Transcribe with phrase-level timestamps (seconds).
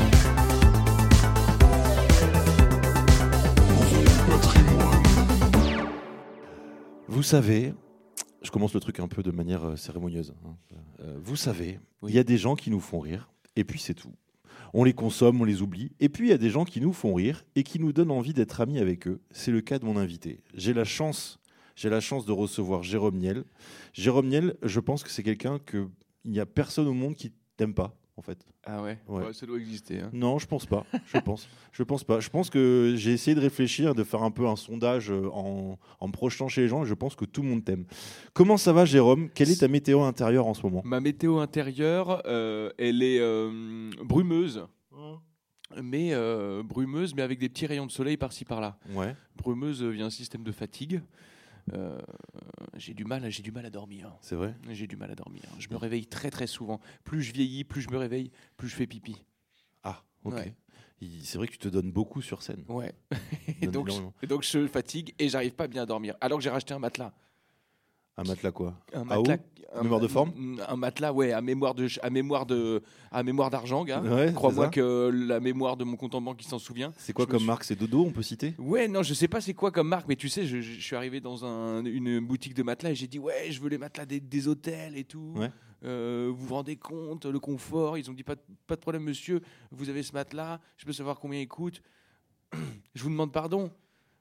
[3.67, 5.03] Gros patrimoine.
[7.07, 7.73] Vous savez,
[8.41, 10.33] je commence le truc un peu de manière euh, cérémonieuse.
[10.45, 10.55] hein.
[11.01, 13.93] Euh, vous savez, il y a des gens qui nous font rire, et puis c'est
[13.93, 14.13] tout.
[14.73, 15.91] On les consomme, on les oublie.
[15.99, 18.11] Et puis il y a des gens qui nous font rire et qui nous donnent
[18.11, 19.21] envie d'être amis avec eux.
[19.31, 20.39] C'est le cas de mon invité.
[20.53, 21.39] J'ai la chance,
[21.75, 23.43] j'ai la chance de recevoir Jérôme Niel.
[23.93, 25.87] Jérôme Niel, je pense que c'est quelqu'un que
[26.23, 28.45] il n'y a personne au monde qui t'aime pas, en fait.
[28.65, 29.25] Ah ouais, Ouais.
[29.25, 29.99] Ouais, Ça doit exister.
[29.99, 30.11] hein.
[30.13, 30.85] Non, je pense pas.
[31.07, 31.49] Je pense.
[31.71, 32.19] Je pense pas.
[32.19, 35.79] Je pense que j'ai essayé de réfléchir, de faire un peu un sondage euh, en,
[35.99, 36.83] en me projetant chez les gens.
[36.83, 37.85] Et je pense que tout le monde t'aime.
[38.33, 39.29] Comment ça va, Jérôme?
[39.33, 40.81] Quelle est ta météo intérieure en ce moment?
[40.85, 44.67] Ma météo intérieure, euh, elle est euh, brumeuse.
[45.81, 48.77] Mais euh, brumeuse, mais avec des petits rayons de soleil par-ci par-là.
[48.93, 49.15] Ouais.
[49.37, 51.01] Brumeuse via un système de fatigue.
[51.73, 51.99] Euh,
[52.75, 54.15] j'ai du mal, j'ai du mal à dormir.
[54.21, 54.55] C'est vrai?
[54.69, 55.43] J'ai du mal à dormir.
[55.59, 56.79] Je me réveille très très souvent.
[57.03, 59.23] Plus je vieillis, plus je me réveille, plus je fais pipi.
[59.83, 60.33] Ah, ok.
[60.33, 60.55] Ouais.
[61.23, 62.63] C'est vrai que tu te donnes beaucoup sur scène.
[62.67, 62.93] Ouais.
[63.61, 66.15] Et, donc, je, et donc je fatigue et j'arrive pas bien à dormir.
[66.21, 67.13] Alors que j'ai racheté un matelas.
[68.17, 69.37] Un matelas quoi Un matelas.
[69.73, 70.33] un- Mémoire de forme
[70.67, 74.01] Un matelas, ouais, à mémoire de, à mémoire de, à mémoire d'argent, gars.
[74.01, 76.91] Ouais, Crois-moi que la mémoire de mon compte en banque, il s'en souvient.
[76.97, 77.63] C'est quoi Je comme suis- marque?
[77.63, 78.53] C'est Dodo, on peut citer?
[78.59, 81.21] Ouais, non, je sais pas c'est quoi comme marque, mais tu sais, je, suis arrivé
[81.21, 84.19] dans un- une boutique de matelas et j'ai dit ouais, je veux les matelas des,
[84.19, 85.33] des hôtels et tout.
[85.37, 85.49] Ouais.
[85.83, 87.97] Euh, vous vous rendez compte le confort?
[87.97, 88.35] Ils ont dit pas,
[88.67, 89.41] pas de problème, monsieur.
[89.71, 90.59] Vous avez ce matelas.
[90.77, 91.81] Je peux savoir combien il coûte?
[92.93, 93.71] je vous demande pardon.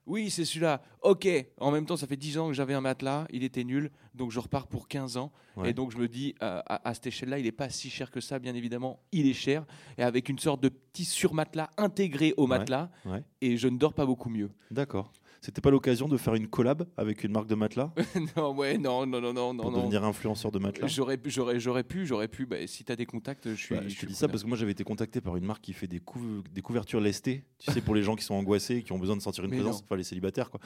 [0.07, 0.83] Oui, c'est celui-là.
[1.03, 1.29] Ok.
[1.59, 3.27] En même temps, ça fait 10 ans que j'avais un matelas.
[3.33, 3.91] Il était nul.
[4.15, 5.31] Donc, je repars pour 15 ans.
[5.57, 5.71] Ouais.
[5.71, 8.11] Et donc, je me dis, euh, à, à cette échelle-là, il n'est pas si cher
[8.11, 9.01] que ça, bien évidemment.
[9.13, 9.65] Il est cher.
[9.99, 12.59] Et avec une sorte de petit surmatelas intégré au Ouais.
[12.59, 12.91] matelas.
[13.05, 13.23] Ouais.
[13.41, 14.51] Et je ne dors pas beaucoup mieux.
[14.71, 15.13] D'accord.
[15.43, 17.95] C'était pas l'occasion de faire une collab avec une marque de matelas
[18.37, 19.63] non, ouais, non, non, non, non, non.
[19.63, 19.79] pour non.
[19.79, 22.45] devenir influenceur de matelas J'aurais, pu- j'aurais, j'aurais pu, j'aurais pu.
[22.45, 23.75] Bah, si tu as des contacts, je suis.
[23.75, 25.73] Bah, je te dis ça parce que moi j'avais été contacté par une marque qui
[25.73, 28.83] fait des, couv- des couvertures lestées, tu sais, pour les gens qui sont angoissés et
[28.83, 29.85] qui ont besoin de sentir une Mais présence, non.
[29.87, 30.61] enfin les célibataires quoi.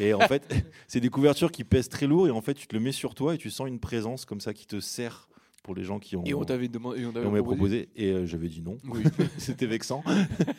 [0.00, 0.52] Et en fait,
[0.88, 3.14] c'est des couvertures qui pèsent très lourd et en fait tu te le mets sur
[3.14, 5.28] toi et tu sens une présence comme ça qui te serre
[5.66, 6.22] pour les gens qui ont.
[6.24, 7.02] Et on t'avait demandé.
[7.02, 7.86] Et on et t'avait on m'avait proposé.
[7.86, 8.78] proposé et euh, j'avais dit non.
[8.88, 9.02] Oui.
[9.36, 10.04] C'était vexant.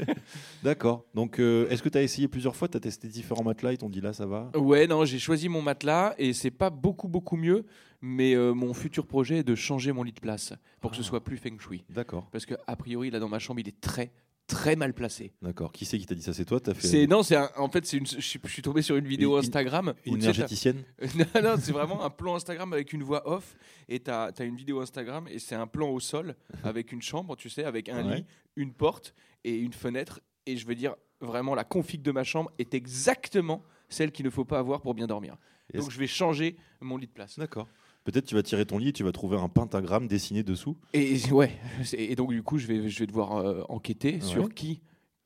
[0.64, 1.06] D'accord.
[1.16, 2.68] Donc euh, est-ce que tu as essayé plusieurs fois?
[2.68, 4.52] Tu as testé différents matelas Ils t'ont dit là ça va?
[4.56, 7.66] Ouais, non, j'ai choisi mon matelas et c'est pas beaucoup, beaucoup mieux.
[8.02, 11.02] Mais euh, mon futur projet est de changer mon lit de place pour que ce
[11.02, 11.06] Ah.
[11.06, 11.84] soit plus feng shui.
[11.90, 12.28] D'accord.
[12.32, 14.12] Parce que a priori, là dans ma chambre, il est très,
[14.48, 15.34] très mal placé.
[15.42, 15.72] D'accord.
[15.72, 16.34] Qui c'est qui t'a dit ça?
[16.34, 16.60] C'est toi?
[16.60, 18.08] T'as fait C'est non, c'est un- en fait, c'est une.
[18.08, 19.94] Je suis, tombé sur une vidéo Une- Instagram.
[20.06, 20.84] une t'as- énergéticienne?
[21.16, 23.56] Non, non, c'est vraiment un plan Instagram avec une voix off.
[23.90, 27.36] Et tu as, une vidéo Instagram et c'est un plan au sol avec une chambre,
[27.36, 28.16] tu sais, avec un Ouais.
[28.18, 28.26] lit,
[28.56, 29.14] une porte
[29.44, 30.22] et une fenêtre.
[30.46, 34.30] Et je veux dire, vraiment, la config de ma chambre est exactement celle qu'il ne
[34.30, 35.36] faut pas avoir pour bien dormir.
[35.74, 37.38] Donc je vais changer mon lit de place.
[37.38, 37.68] D'accord.
[38.08, 40.78] Peut-être tu vas tirer ton lit et tu vas trouver un pentagramme dessiné dessous.
[40.94, 41.52] Et ouais,
[41.92, 44.22] et donc du coup, je vais, je vais devoir euh, enquêter Ouais.
[44.22, 44.80] sur qui,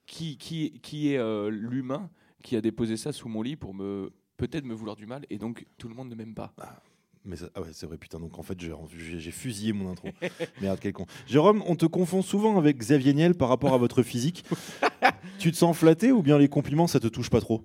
[0.08, 2.10] qui, qui, qui est euh, l'humain
[2.44, 5.28] qui a déposé ça sous mon lit pour me peut-être me vouloir du mal.
[5.30, 6.56] Et donc tout le monde ne m'aime pas.
[7.24, 8.20] Mais ça- ah ouais, c'est vrai, putain.
[8.20, 10.08] Donc en fait, j'ai fusillé mon intro.
[10.62, 11.06] Merde, quel con.
[11.28, 14.44] Jérôme, on te confond souvent avec Xavier Niel par rapport à votre physique.
[15.38, 17.64] tu te sens flatté ou bien les compliments, ça te touche pas trop?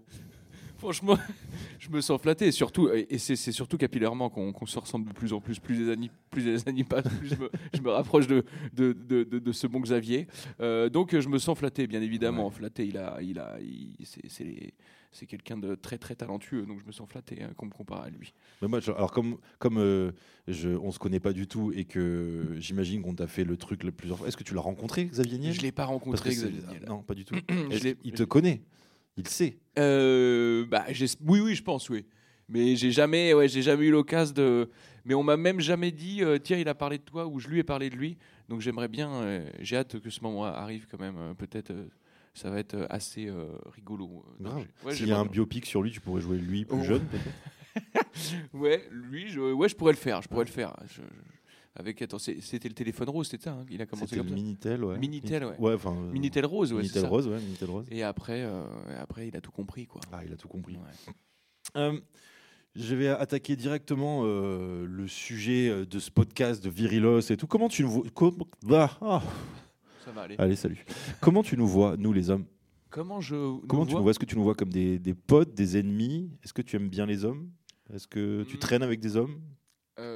[0.87, 1.19] Franchement,
[1.81, 2.47] je me sens flatté.
[2.47, 5.59] Et surtout, et c'est c'est surtout capillairement qu'on qu'on se ressemble de plus en plus.
[5.59, 8.93] Plus les années, plus les années passent, plus je me, je me rapproche de, de,
[8.93, 10.29] de, de- de ce bon Xavier.
[10.61, 12.51] Euh, donc, je me sens flatté, bien évidemment.
[12.51, 14.75] Flatté, il a, il a, il- c'est- c'est
[15.13, 16.67] c'est quelqu'un de très très talentueux.
[16.67, 18.33] Donc, je me sens flatté hein, qu'on me compare à lui.
[18.63, 20.13] Mais moi, je- alors comme, comme euh,
[20.47, 23.83] je, on se connaît pas du tout et que j'imagine qu'on t'a fait le truc
[23.83, 25.55] le plusieurs fois, est-ce que tu l'as rencontré, Xavier Niel?
[25.55, 26.31] Je l'ai pas rencontré.
[26.31, 26.85] Xavier Niel.
[26.87, 27.35] Non, pas du tout.
[27.71, 28.61] Je qu'il te connaît,
[29.17, 29.59] il sait.
[29.79, 30.85] Euh, bah,
[31.25, 32.05] oui, oui, je pense, oui.
[32.49, 34.71] Mais j'ai jamais, ouais, j'ai jamais eu l'occasion de.
[35.05, 37.49] Mais on m'a même jamais dit, euh, tiens, il a parlé de toi ou je
[37.49, 38.17] lui ai parlé de lui.
[38.49, 41.35] Donc j'aimerais bien, euh, j'ai hâte que ce moment arrive quand même.
[41.37, 41.73] Peut-être,
[42.35, 43.29] ça va être assez
[43.75, 44.25] rigolo.
[44.85, 46.85] ouais, S'il y a un biopic sur lui, tu pourrais jouer lui plus Oh.
[46.85, 47.35] jeune, peut-être?
[48.55, 50.23] Ouais, lui, je, ouais, je pourrais le faire.
[50.23, 50.75] Je pourrais le faire.
[50.87, 51.36] Je- je-
[51.77, 53.53] avec, attends, c'était le téléphone rose, c'était ça.
[53.53, 54.35] hein, il a commencé comme le ça.
[54.35, 54.99] Minitel, ouais.
[54.99, 55.57] Minitel, ouais.
[55.59, 55.93] Ouais, enfin.
[55.97, 56.79] euh, Minitel rose, ouais.
[56.83, 57.87] Minitel rose, ouais, Minitel rose.
[57.91, 58.65] Et après, euh,
[58.99, 60.01] après, il a tout compris, quoi.
[60.13, 60.75] Ah, il a tout compris.
[60.77, 61.13] Ouais.
[61.77, 61.99] Euh,
[62.77, 67.49] je vais attaquer directement euh, le sujet de ce podcast de Virilos et tout.
[67.49, 68.05] Comment tu nous
[68.63, 69.23] vois Ah, ah.
[70.05, 70.37] Ça va aller.
[70.39, 70.85] Allez, salut.
[71.21, 72.45] Comment tu nous vois, nous les hommes?
[72.89, 73.35] Comment je.
[73.35, 74.11] nous Comment tu vois nous vois?
[74.13, 76.31] Est-ce que tu nous vois comme des, des potes, des ennemis?
[76.45, 77.51] Est-ce que tu aimes bien les hommes?
[77.93, 78.61] Est-ce que tu Mm.
[78.61, 79.41] traînes avec des hommes?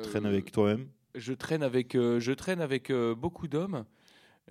[0.05, 0.87] Traînes avec toi-même?
[1.15, 3.85] Je traîne avec, euh, je traîne avec euh, beaucoup d'hommes.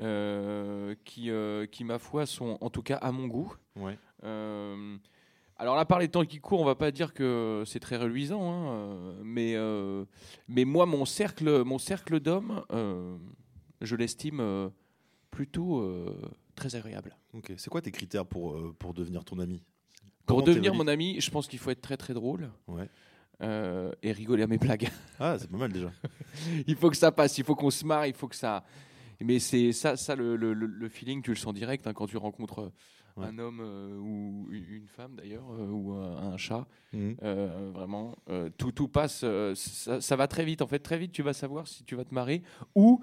[0.01, 1.29] euh, qui,
[1.71, 3.53] qui, ma foi, sont en tout cas à mon goût.
[3.75, 3.97] Ouais.
[5.57, 8.41] Alors là, par les temps qui courent, on va pas dire que c'est très reluisant,
[8.49, 9.55] hein, mais,
[10.47, 12.63] mais moi, mon cercle, mon cercle d'hommes,
[13.81, 14.71] je l'estime
[15.31, 15.85] plutôt
[16.55, 17.17] très agréable.
[17.33, 17.51] Ok.
[17.57, 19.61] C'est quoi tes critères pour, pour devenir ton ami?
[20.25, 22.87] Pour Comment devenir mon ami, je pense qu'il faut être très très drôle Ouais.
[23.41, 24.89] Euh, et rigoler à mes blagues.
[25.19, 25.91] Ah, c'est pas mal déjà.
[26.67, 28.63] il faut que ça passe, il faut qu'on se marre, il faut que ça.
[29.21, 32.59] Mais c'est ça, ça le, le- feeling, tu le sens direct hein, quand tu rencontres
[32.59, 32.69] euh,
[33.17, 33.25] Ouais.
[33.25, 36.65] un homme euh, ou une femme d'ailleurs euh, ou un, chat.
[36.93, 37.15] Mhm.
[37.73, 38.15] Vraiment,
[38.57, 39.25] tout, tout passe.
[39.55, 40.61] ça, ça va très vite.
[40.61, 42.43] En fait, très vite, tu vas savoir si tu vas te marrer
[42.75, 43.01] ou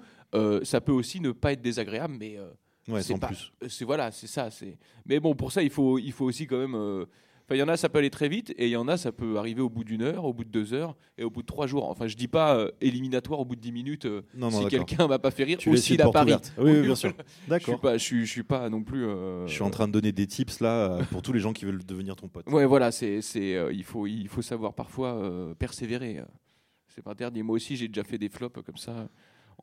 [0.63, 2.39] ça peut aussi ne pas être désagréable, mais
[2.87, 3.51] Ouais, c'est pas- plus.
[3.67, 4.49] c'est voilà, c'est ça.
[4.49, 4.79] C'est.
[5.05, 7.05] Mais bon, pour ça, il faut, il faut aussi quand même.
[7.49, 8.97] Enfin, il y en a, ça peut aller très vite, et il y en a,
[8.97, 11.43] ça peut arriver au bout d'une heure, au bout de deux heures, et au bout
[11.43, 11.87] de trois jours.
[11.89, 14.03] Enfin, je dis pas euh, éliminatoire au bout de dix minutes.
[14.05, 16.33] euh, Non, non, si quelqu'un m'a pas fait rire, Tu ou s'il a pas ri.
[16.57, 17.13] Oui, oui, bien sûr.
[17.17, 17.79] Je suis D'accord.
[17.79, 19.05] pas, je suis, je suis pas non plus.
[19.05, 21.63] euh, Je suis en train de donner des tips là pour tous les gens qui
[21.63, 22.45] veulent devenir ton pote.
[22.49, 23.21] Ouais, voilà, c'est,
[23.71, 26.21] il faut, il faut savoir parfois persévérer.
[26.89, 27.43] C'est pas interdit.
[27.43, 29.07] Moi aussi, j'ai déjà fait des flops comme ça,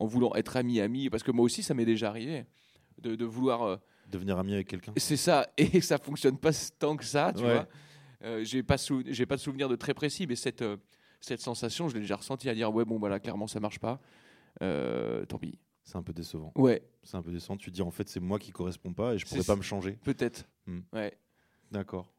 [0.01, 2.45] en voulant être ami ami, parce que moi aussi, ça m'est déjà arrivé
[3.03, 3.79] de, de vouloir.
[4.11, 4.93] Devenir ami avec quelqu'un.
[4.97, 7.53] c'est ça, et ça fonctionne pas tant que ça, tu Ouais.
[7.55, 7.69] vois.
[8.23, 10.77] Euh, j'ai pas, sou- j'ai pas de souvenir de très précis, mais cette, euh,
[11.21, 14.01] cette sensation, je l'ai déjà ressentie à dire ouais, bon, voilà, clairement, ça marche pas.
[14.63, 15.59] Euh, tant pis.
[15.83, 16.51] C'est un peu décevant.
[16.57, 17.57] Ouais, C'est un peu décevant.
[17.59, 19.99] Tu dis en fait c'est moi qui correspond pas et je pourrais pas me changer.
[20.05, 20.47] peut-être.
[20.67, 20.81] Hmm.
[20.95, 21.13] Ouais.
[21.73, 22.15] D'accord.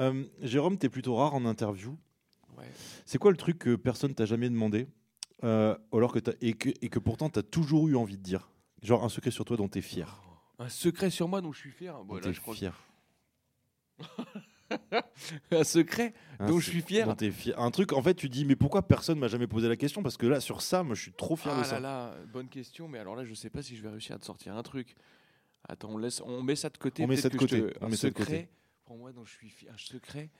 [0.00, 1.96] Euh, Jérôme, t'es plutôt rare en interview.
[2.58, 2.64] ouais.
[3.04, 4.88] C'est quoi le truc que personne t'a jamais demandé
[5.42, 8.50] alors que et, que, et que pourtant t'as toujours eu envie de dire?
[8.82, 10.20] Genre un secret sur toi dont t'es fier.
[10.58, 12.02] Un secret sur moi dont je suis fier.
[12.04, 12.74] Bon, là, je crois que- fier.
[15.52, 17.06] Un secret Hein, dont je c'est- suis fier.
[17.06, 17.58] dont t'es fier.
[17.58, 20.02] Un truc, en fait, tu dis, mais pourquoi personne m'a jamais posé la question?
[20.02, 21.74] Parce que là, sur ça, moi, je suis trop fier Ah de ça.
[21.80, 24.18] là là, bonne question, mais alors là, je sais pas si je vais réussir à
[24.18, 24.94] te sortir un truc.
[25.68, 27.04] Attends, on, laisse, on met ça de côté.
[27.04, 28.24] On met peut-être ça de que je côté, te- on un met ça de côté.
[28.24, 28.48] secret,
[28.84, 29.70] pour moi, dont je suis fier.
[29.72, 30.30] Un secret,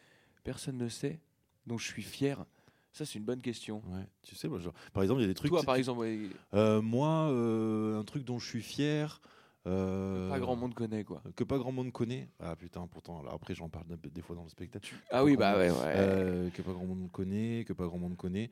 [0.45, 1.21] personne ne sait,
[1.67, 2.45] dont je suis fier.
[2.93, 3.83] Ça, c'est une bonne question.
[3.89, 5.51] Ouais, tu sais, moi, genre, par exemple, il y a des trucs.
[5.51, 6.19] Toi, par exemple, ouais,
[6.55, 9.21] euh, moi, euh, un truc dont je suis fier.
[9.67, 11.23] Euh, pas grand monde connaît, quoi.
[11.35, 12.29] Que pas grand monde connaît.
[12.41, 14.95] Ah putain, pourtant, alors après, j'en parle des fois dans le spectacle.
[15.11, 15.77] Ah oui, bah monde- ouais, ouais.
[15.97, 18.51] Euh, que pas grand monde connaît, que pas grand monde connaît.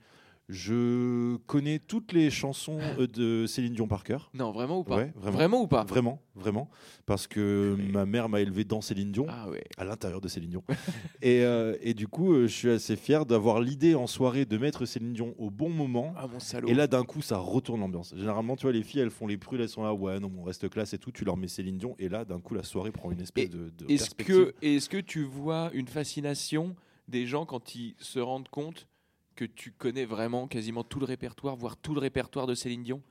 [0.50, 4.30] Je connais toutes les chansons euh, de Céline Dion par cœur.
[4.34, 5.62] Non, vraiment ou pas Ouais, vraiment.
[5.62, 6.68] ou pas Vraiment, vraiment.
[7.06, 9.64] Parce que Mais- ma mère m'a élevé dans Céline Dion, Ah ouais.
[9.78, 10.62] à l'intérieur de Céline Dion.
[11.22, 14.58] et, euh, et du coup, euh, je suis assez fier d'avoir l'idée en soirée de
[14.58, 16.12] mettre Céline Dion au bon moment.
[16.16, 16.68] Ah mon salaud.
[16.68, 18.14] Et là, d'un coup, ça retourne l'ambiance.
[18.14, 20.42] Généralement, tu vois, les filles, elles font les prudes, elles sont là, ouais, non, on
[20.42, 21.10] reste classe et tout.
[21.10, 23.48] Tu leur mets Céline Dion, et là, d'un coup, la soirée prend une espèce Et
[23.48, 26.76] de, de Est-ce que, est que tu vois une fascination
[27.08, 28.88] des gens quand ils se rendent compte
[29.34, 33.02] que tu connais vraiment quasiment tout le répertoire, voire tout le répertoire de Céline Dion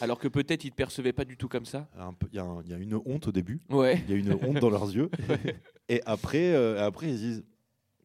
[0.00, 1.88] Alors que peut-être ils ne te percevaient pas du tout comme ça?
[2.32, 3.60] Il y, a y une honte au début.
[3.70, 4.02] Ouais.
[4.06, 5.10] Il y a une honte dans leurs yeux.
[5.88, 7.44] Et après, euh, après ils se disent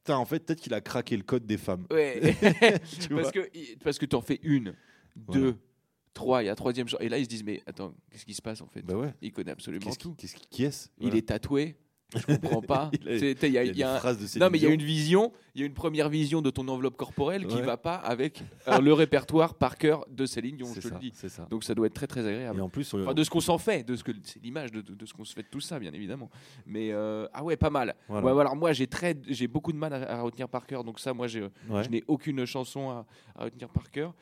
[0.08, 1.86] en fait, peut-être qu'il a craqué le code des femmes.
[1.92, 2.20] Ouais.
[3.12, 4.74] Parce que parce que tu en fais une,
[5.28, 5.40] Voilà.
[5.42, 5.56] deux,
[6.16, 6.88] trois, il y a troisième.
[7.00, 8.82] Et là, ils se disent Mais attends, qu'est-ce qui se passe en fait?
[8.82, 9.14] Bah ouais.
[9.22, 10.16] Il connaît absolument Qu'est-ce tout.
[10.16, 10.88] qui, qu'est-ce qui- qui est-ce?
[10.98, 11.18] Il Voilà.
[11.18, 11.76] est tatoué.
[12.16, 12.90] Je comprends pas.
[13.06, 15.68] Il y a, y de Non, mais il y a une vision, il y a
[15.68, 17.62] une première vision de ton enveloppe corporelle qui Ouais.
[17.62, 21.12] va pas avec euh, le répertoire par cœur de Céline Dion, je te le dis.
[21.14, 21.46] ça.
[21.52, 22.62] Donc ça doit être très très Et agréable.
[22.62, 24.96] en plus, Enfin, de ce qu'on s'en fait, de ce que c'est l'image de, de-
[24.96, 26.30] de ce qu'on se fait de tout ça, bien évidemment.
[26.66, 27.96] Mais euh, ah ouais, pas mal.
[28.08, 28.34] voilà.
[28.34, 31.00] Ouais, alors moi j'ai très, j'ai beaucoup de mal à, à retenir par cœur, donc
[31.00, 31.42] ça, moi je
[31.92, 34.16] n'ai aucune chanson à, à retenir par cœur.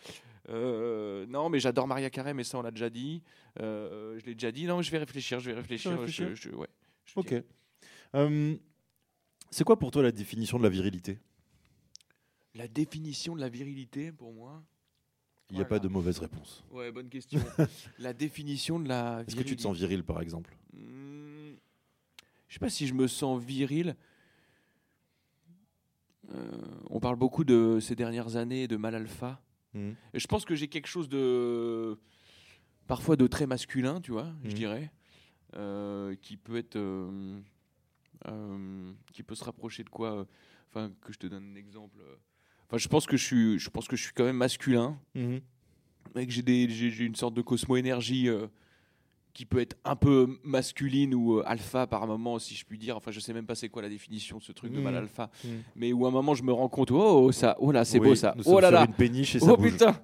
[0.50, 3.22] Euh, non, mais j'adore Maria Carey, mais ça on l'a déjà dit.
[3.60, 4.66] Je l'ai déjà dit.
[4.66, 5.92] Non, je vais réfléchir, je vais réfléchir.
[5.92, 6.68] réfléchir Je- je- ouais,
[7.06, 7.28] je Ok.
[7.30, 7.44] dirais.
[8.16, 8.56] Euh,
[9.52, 11.20] c'est quoi pour toi la définition de la virilité?
[12.56, 14.64] La définition de la virilité pour moi.
[15.50, 15.70] Il n'y a Voilà.
[15.70, 16.64] pas de mauvaise réponse.
[16.72, 17.40] Ouais, bonne question.
[18.00, 20.58] la définition de la Est-ce que tu te sens viril, par exemple?
[20.74, 21.54] Hmm,
[22.48, 23.96] Je sais pas si je me sens viril.
[26.34, 26.52] Euh,
[26.90, 29.42] on parle beaucoup de ces dernières années de mal alpha.
[29.74, 29.96] Mhm.
[30.14, 31.98] Et je pense que j'ai quelque chose de
[32.88, 34.54] parfois de très masculin, tu vois, je Mhm.
[34.54, 34.92] dirais,
[35.56, 37.40] euh, qui peut être, euh,
[38.30, 40.26] euh, qui peut se rapprocher de quoi euh,
[40.70, 41.98] Enfin, que je te donne un exemple.
[42.02, 42.16] euh.
[42.68, 45.00] Enfin, je pense que je suis, je pense que je suis quand même masculin
[46.26, 48.28] que j'ai des- j'ai une sorte de cosmo-énergie
[49.38, 52.98] qui peut être un peu masculine ou euh, alpha par moment, si je puis dire.
[52.98, 55.00] Enfin, je sais même pas c'est quoi la définition de ce truc de mal Mhm.
[55.02, 55.62] alpha, Mhm.
[55.76, 58.08] mais où à un moment je me rends compte, oh, ça, oh là, c'est Oui,
[58.08, 59.74] beau ça, nous oh là là, une péniche et ça oh bouge.
[59.74, 59.96] putain,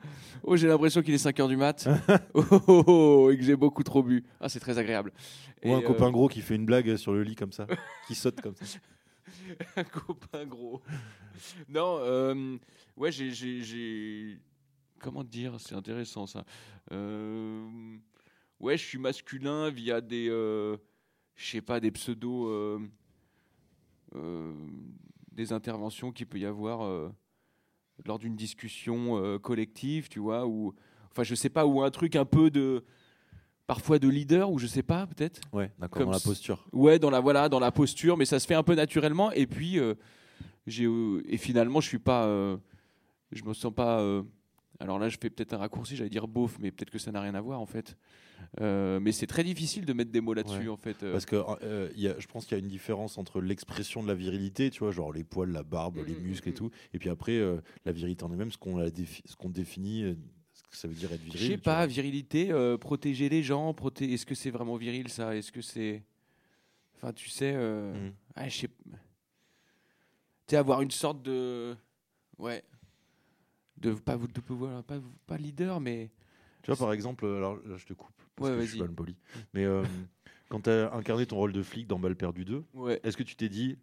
[0.44, 1.88] oh j'ai l'impression qu'il est 5 heures du mat,
[2.36, 4.24] oh, oh, oh, et que j'ai beaucoup trop bu.
[4.40, 5.12] Ah, c'est très agréable.
[5.66, 7.66] Ou Et, un euh, copain gros qui fait une blague sur le lit comme ça,
[8.08, 8.78] qui saute comme ça.
[9.78, 10.80] un copain gros.
[11.70, 12.56] non, euh,
[12.98, 14.38] ouais, j'ai-
[15.00, 16.46] Comment dire C'est intéressant ça.
[16.92, 17.66] Euh,
[18.63, 20.77] ouais, je suis masculin via des, euh,
[21.36, 22.79] je sais pas, des pseudos, euh,
[24.15, 24.53] euh,
[25.32, 27.12] des interventions qu'il peut y avoir
[28.05, 30.74] lors d'une discussion collective, tu vois, ou,
[31.12, 32.84] enfin, je sais pas, ou un truc un peu de,
[33.67, 35.41] parfois de leader, ou je sais pas, peut-être.
[35.51, 36.65] Ouais, d'accord, dans la posture.
[36.72, 39.32] Ouais, dans la voilà, dans la posture, mais ça se fait un peu naturellement.
[39.32, 39.96] Et puis, euh,
[40.67, 42.58] j'ai euh, et finalement, je suis pas, euh,
[43.32, 44.01] je me sens pas.
[44.80, 47.22] Alors là, je fais peut-être un raccourci, j'allais dire beauf, mais peut-être que ça n'a
[47.22, 47.96] rien à voir en fait.
[48.60, 50.68] Euh, mais c'est très difficile de mettre des mots là-dessus Ouais.
[50.68, 51.01] en fait.
[51.03, 51.12] euh.
[51.13, 54.03] Parce que euh, il y a, je pense qu'il y a une différence entre l'expression
[54.03, 56.51] de la virilité, tu vois, genre les poils, la barbe, Mm, les mm, muscles et
[56.51, 56.56] mm.
[56.56, 60.15] tout, et puis après euh, la virilité en elle-même, ce qu'on défi- définit, euh,
[60.53, 61.39] ce que ça veut dire être viril.
[61.42, 65.36] Je sais pas, virilité, euh, protéger les gens, proté- est-ce que c'est vraiment viril ça?
[65.36, 66.03] Est-ce que c'est.
[66.96, 67.53] Enfin, tu sais.
[67.56, 68.13] euh, Mm.
[68.36, 68.68] ah, je sais.
[68.68, 68.96] Tu
[70.50, 71.75] sais, avoir une sorte de.
[72.38, 72.63] Ouais.
[73.84, 74.84] De pas, de pouvoir.
[74.84, 76.10] Pas, pas leader, mais.
[76.62, 78.80] Tu vois, par exemple, euh, alors là, je te coupe, parce Ouais, que je suis
[78.80, 79.16] mal poli,
[79.54, 79.84] mais euh,
[80.50, 83.00] quand tu as incarné ton rôle de flic dans Balle perdue 2, Ouais.
[83.04, 83.78] est-ce que tu t'es dit,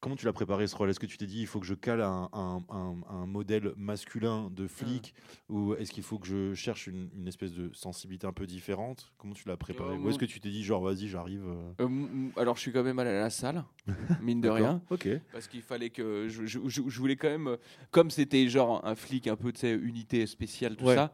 [0.00, 0.90] comment tu l'as préparé ce rôle?
[0.90, 3.72] Est-ce que tu t'es dit, il faut que je cale un, un- un- un modèle
[3.76, 5.14] masculin de flic,
[5.48, 9.12] ou est-ce qu'il faut que je cherche une, une espèce de sensibilité un peu différente?
[9.18, 9.94] Comment tu l'as préparé?
[9.94, 12.72] Euh, Ou est-ce que tu t'es dit, genre, vas-y, j'arrive euh, Euh, alors, je suis
[12.72, 13.64] quand même allé à la salle,
[14.22, 15.08] mine de rien, Ok.
[15.32, 17.56] parce qu'il fallait que je, je- je- je voulais quand même,
[17.90, 20.94] comme c'était genre un flic un peu, tu sais, unité spéciale, tout Ouais.
[20.94, 21.12] ça.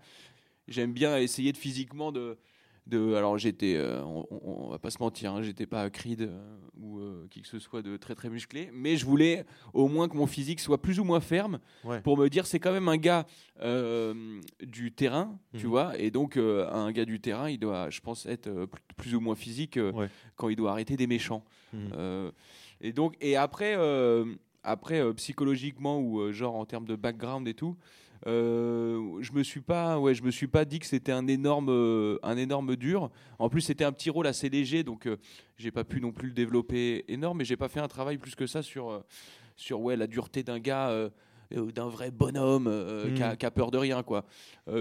[0.69, 2.39] J'aime bien essayer de physiquement de,
[2.87, 6.99] de alors j'étais, euh, on, va pas se mentir, hein, j'étais pas Creed euh, ou
[6.99, 10.17] euh, qui que ce soit de très très musclé, mais je voulais au moins que
[10.17, 12.03] mon physique soit plus ou moins ferme Ouais.
[12.03, 13.27] pour me dire c'est quand même un gars
[14.63, 15.71] du terrain, tu Mhm.
[15.71, 19.35] vois, et donc un gars du terrain, il doit, je pense, être plus, ou moins
[19.35, 20.09] physique Ouais.
[20.37, 21.45] quand il doit arrêter des méchants.
[21.73, 22.33] Mhm.
[22.81, 23.77] Et donc, et après,
[24.63, 27.77] après psychologiquement ou genre en termes de background et tout,
[28.27, 31.69] euh, je me suis pas, ouais, je me suis pas dit que c'était un énorme,
[31.71, 33.11] euh, un énorme dur.
[33.39, 35.17] En plus, c'était un petit rôle assez léger, donc euh,
[35.57, 38.35] j'ai pas pu non plus le développer énorme, mais j'ai pas fait un travail plus
[38.35, 39.01] que ça sur, euh,
[39.57, 41.11] sur ouais, la dureté d'un gars.
[41.51, 43.37] d'un vrai bonhomme Mhm.
[43.37, 44.25] qui, a, peur de rien quoi.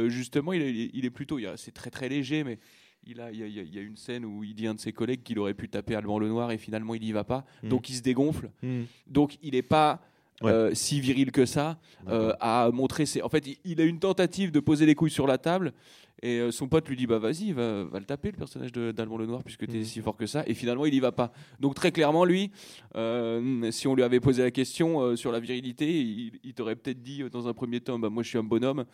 [0.07, 2.57] Justement, il est, il est plutôt, c'est très très léger, mais
[3.05, 4.79] il a, il y a, y a- une scène où il dit à un de
[4.79, 7.45] ses collègues qu'il aurait pu taper Alban Lenoir et finalement il n'y va pas.
[7.61, 7.69] Mhm.
[7.69, 8.49] Donc il se dégonfle.
[8.63, 8.85] Mhm.
[9.07, 10.01] Donc il n'est pas.
[10.43, 13.21] Euh, si viril que ça euh, à montrer ses.
[13.21, 15.73] En fait, il, a une tentative de poser les couilles sur la table
[16.21, 19.17] et euh, son pote lui dit bah vas-y, va, va le taper le personnage d'Alban
[19.17, 19.83] Lenoir puisque tu es Mhm.
[19.83, 20.43] si fort que ça.
[20.47, 21.33] Et finalement il y va pas.
[21.59, 22.51] Donc très clairement lui,
[22.95, 26.75] euh, si on lui avait posé la question euh, sur la virilité, il, il t'aurait
[26.77, 28.85] peut-être dit euh, dans un premier temps bah moi je suis un bonhomme.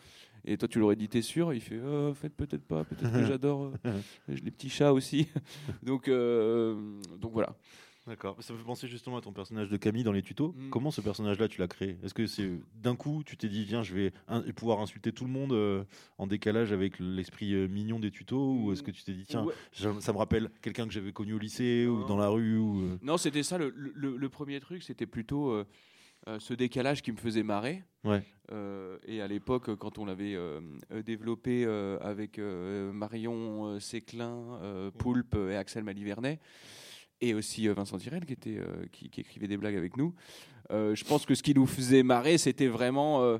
[0.46, 1.52] Et toi, tu l'aurais dit, t'es sûr?
[1.52, 3.72] Il fait, euh, faites peut-être pas, peut-être que j'adore
[4.28, 5.28] les petits chats aussi.
[5.82, 7.54] donc, donc voilà.
[8.06, 8.36] D'accord.
[8.40, 10.54] Ça me fait penser justement à ton personnage de Camille dans les tutos.
[10.56, 10.70] Mm.
[10.70, 11.98] Comment ce personnage-là tu l'as créé?
[12.02, 15.24] Est-ce que c'est d'un coup tu t'es dit viens je vais in- pouvoir insulter tout
[15.24, 15.84] le monde euh,
[16.18, 18.54] en décalage avec l'esprit euh, mignon des tutos?
[18.54, 19.54] Ou est-ce que tu t'es dit tiens Ouais.
[20.00, 22.98] ça me rappelle quelqu'un que j'avais connu au lycée ou dans la rue ou euh,
[23.02, 23.58] Non, c'était ça.
[23.58, 25.62] Le, le- le premier truc, c'était plutôt
[26.38, 27.82] ce décalage qui me faisait marrer.
[28.04, 28.22] Ouais.
[29.06, 30.36] Et à l'époque, quand on l'avait
[31.04, 31.64] développé
[32.00, 36.40] avec Marion Séclin, euh, Poulpe et Axel Malivernet,
[37.20, 40.14] et aussi euh, Vincent Tirel qui, était, euh, qui, qui écrivait des blagues avec nous,
[40.70, 43.38] euh, je pense que ce qui nous faisait marrer, c'était vraiment.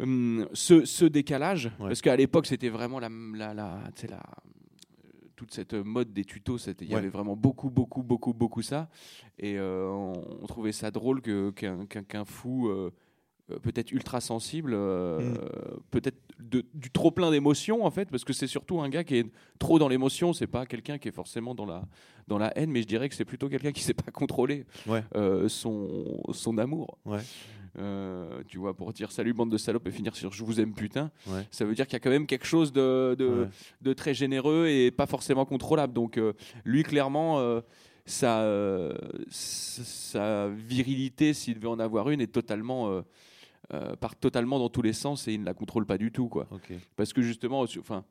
[0.00, 1.88] hum, ce, ce décalage, Ouais.
[1.88, 4.22] parce qu'à l'époque c'était vraiment la, la, la, tu sais, la,
[5.36, 6.98] toute cette mode des tutos, il y Ouais.
[6.98, 8.88] avait vraiment beaucoup, beaucoup, beaucoup, beaucoup ça.
[9.38, 12.90] Et euh, on, on trouvait ça drôle qu'un fou, euh,
[13.60, 15.38] peut-être ultra sensible, euh, Mm.
[15.90, 19.26] peut-être du trop plein d'émotions en fait, parce que c'est surtout un gars qui est
[19.58, 20.32] trop dans l'émotion.
[20.32, 21.82] C'est pas quelqu'un qui est forcément dans la
[22.28, 25.02] dans la haine, mais je dirais que c'est plutôt quelqu'un qui sait pas contrôler Ouais.
[25.16, 26.98] euh, son son amour.
[27.04, 27.20] Ouais.
[27.78, 30.74] Euh, tu vois, pour dire salut bande de salopes et finir sur je vous aime
[30.74, 31.46] putain, Ouais.
[31.50, 33.48] ça veut dire qu'il y a quand même quelque chose de, de, Ouais.
[33.80, 35.94] de très généreux et pas forcément contrôlable.
[35.94, 36.34] Donc euh,
[36.66, 37.60] lui, clairement, euh,
[38.04, 38.92] sa, euh,
[39.30, 43.02] sa sa virilité, s'il devait en avoir une, est totalement,
[43.74, 46.28] euh, part totalement dans tous les sens et il ne la contrôle pas du tout,
[46.28, 46.46] quoi.
[46.96, 48.04] Parce que justement, enfin,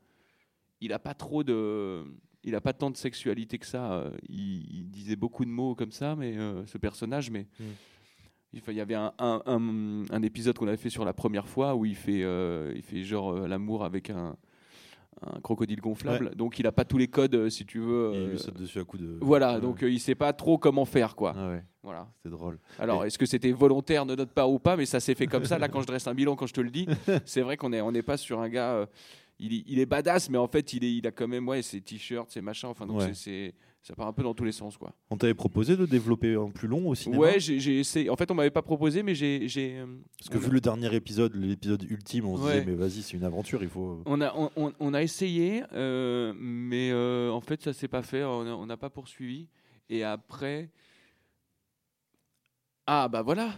[0.82, 2.04] il a pas trop de,
[2.44, 3.94] il a pas tant de sexualité que ça.
[3.94, 8.58] euh, Il, il disait beaucoup de mots comme ça, mais euh, ce personnage, mais Mm.
[8.68, 11.76] il y avait un, un- un- un épisode qu'on avait fait sur la première fois
[11.76, 14.36] où il fait, euh, il fait genre l'amour avec un,
[15.22, 16.36] un crocodile gonflable.
[16.36, 18.12] Donc il a pas tous les codes, euh, si tu veux.
[18.14, 19.18] Il euh, lui saute dessus à coup de.
[19.22, 19.62] voilà, Ouais.
[19.62, 21.34] donc euh, il sait pas trop comment faire, quoi.
[21.38, 22.08] Ah ouais, Voilà.
[22.24, 22.58] c'est drôle.
[22.80, 24.76] Alors, est-ce que c'était volontaire de notre part ou pas?
[24.78, 25.60] Mais ça s'est fait comme ça.
[25.60, 26.88] Là, quand je dresse un bilan, quand je te le dis,
[27.26, 28.88] c'est vrai qu'on n'est on n'est pas sur un gars.
[29.42, 31.48] Euh, il, est- il est badass, mais en fait, il, est, il a quand même
[31.48, 32.70] ouais, ses t-shirts, ses machins.
[32.70, 33.14] Enfin, donc Ouais.
[33.14, 34.94] c'est- c'est, ça part un peu dans tous les sens, quoi.
[35.10, 38.10] On t'avait proposé de développer un plus long au cinéma Ouais, j'ai, essayé.
[38.12, 39.48] En fait, on m'avait pas proposé, mais j'ai,
[39.80, 39.86] euh,
[40.20, 42.60] Parce que on a- vu le dernier épisode, l'épisode ultime, on se Ouais.
[42.60, 44.04] disait, mais vas-y, c'est une aventure, il faut.
[44.06, 48.04] On a, on, on- on a essayé, euh, mais euh, en fait, ça s'est pas
[48.04, 48.24] fait.
[48.24, 49.48] On n'a pas poursuivi.
[49.90, 50.70] Et après.
[52.88, 53.54] Ah, bah voilà!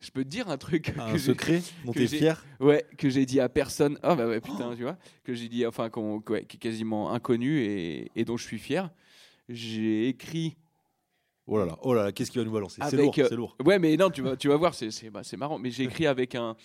[0.00, 3.24] Je peux te dire un truc Un que secret dont j'ai- fier Ouais, que j'ai
[3.26, 3.98] dit à personne.
[4.02, 4.98] Ah bah ouais, putain, tu vois.
[5.24, 5.90] Que j'ai dit, enfin,
[6.28, 8.90] ouais, qui est quasiment inconnu et, et dont je suis fier.
[9.48, 10.56] J'ai écrit.
[11.46, 12.82] Oh là là, oh là là, qu'est-ce qu'il va nous balancer?
[12.90, 13.56] C'est lourd, euh, c'est lourd.
[13.64, 15.58] Ouais, mais non, tu vas, tu vas voir, c'est bah, marrant.
[15.58, 16.56] Mais j'ai écrit avec un,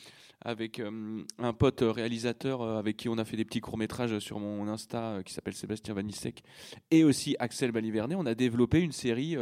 [0.41, 4.17] avec euh, un pote réalisateur euh, avec qui on a fait des petits courts métrages
[4.19, 6.43] sur mon Insta euh, qui s'appelle Sébastien Vanissek
[6.89, 8.15] et aussi Axel Balivernet.
[8.15, 9.37] On a développé une série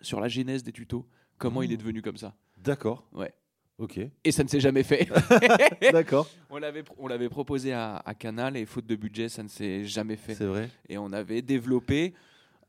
[0.00, 1.06] sur la genèse des tutos.
[1.38, 2.34] Comment il est devenu comme ça.
[2.62, 3.04] D'accord.
[3.12, 3.32] Ouais.
[3.78, 3.98] Ok.
[4.24, 5.08] Et ça ne s'est jamais fait.
[5.92, 6.28] D'accord.
[6.50, 9.84] On l'avait, on l'avait proposé à, à Canal et faute de budget, ça ne s'est
[9.84, 10.34] jamais fait.
[10.34, 10.70] C'est vrai.
[10.88, 12.14] Et on avait développé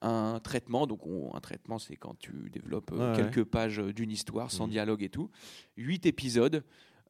[0.02, 0.88] un traitement.
[0.88, 4.66] Donc, on- un traitement, c'est quand tu développes euh, Ouais, quelques pages d'une histoire sans
[4.66, 4.72] Mhm.
[4.72, 5.30] dialogue et tout.
[5.78, 6.64] Huit épisodes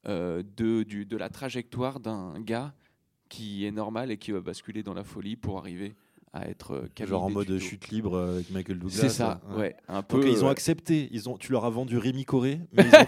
[0.06, 2.74] euh, de, du- de la trajectoire d'un gars
[3.30, 5.96] qui est normal et qui va basculer dans la folie pour arriver
[6.34, 7.60] à être euh, Genre en mode tutos.
[7.60, 8.98] chute libre euh, avec Michael Douglas.
[9.00, 9.58] C'est ça, hein.
[9.60, 9.76] ouais.
[9.88, 10.20] Un peu.
[10.22, 11.08] Donc ils ont accepté.
[11.12, 12.60] Ils ont, tu leur as vendu Rémi Coré.
[12.74, 13.08] mais ils ont-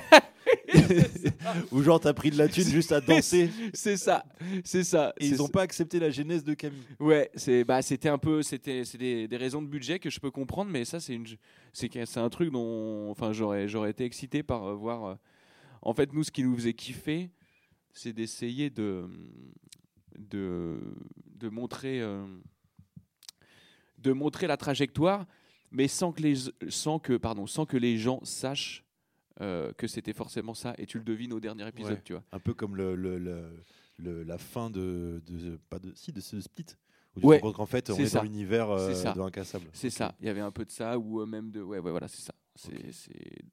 [1.72, 3.50] Ou genre t'as pris de la thune juste à danser.
[3.74, 4.26] c'est ça,
[4.64, 5.14] c'est ça.
[5.20, 5.52] Et ils ont ça.
[5.54, 6.82] pas accepté la genèse de Camille.
[7.00, 10.20] Ouais, c'est bah c'était un peu c'était c'est des, des raisons de budget que je
[10.20, 11.26] peux comprendre mais ça c'est une
[11.74, 15.16] c'est c'est un truc dont enfin j'aurais j'aurais été excité par euh, voir euh,
[15.82, 17.32] en fait nous ce qui nous faisait kiffer
[17.94, 19.06] c'est d'essayer de
[20.18, 20.78] de
[21.36, 22.26] de montrer euh,
[23.98, 25.26] de montrer la trajectoire
[25.72, 26.36] mais sans que les
[26.70, 28.84] sans que pardon sans que les gens sachent
[29.42, 32.02] euh, que c'était forcément ça et tu le devines au dernier épisode Ouais.
[32.04, 33.64] tu vois Un peu comme le, le- le-
[33.98, 36.66] le- la fin de, de pas de si de ce split.
[37.18, 39.66] Où tu Ouais, te qu'en fait on est dans l'univers euh, de Incassable.
[39.74, 41.62] C'est ça, il y avait un peu de ça, ou même de.
[41.62, 42.34] Ouais, ouais, voilà, c'est ça.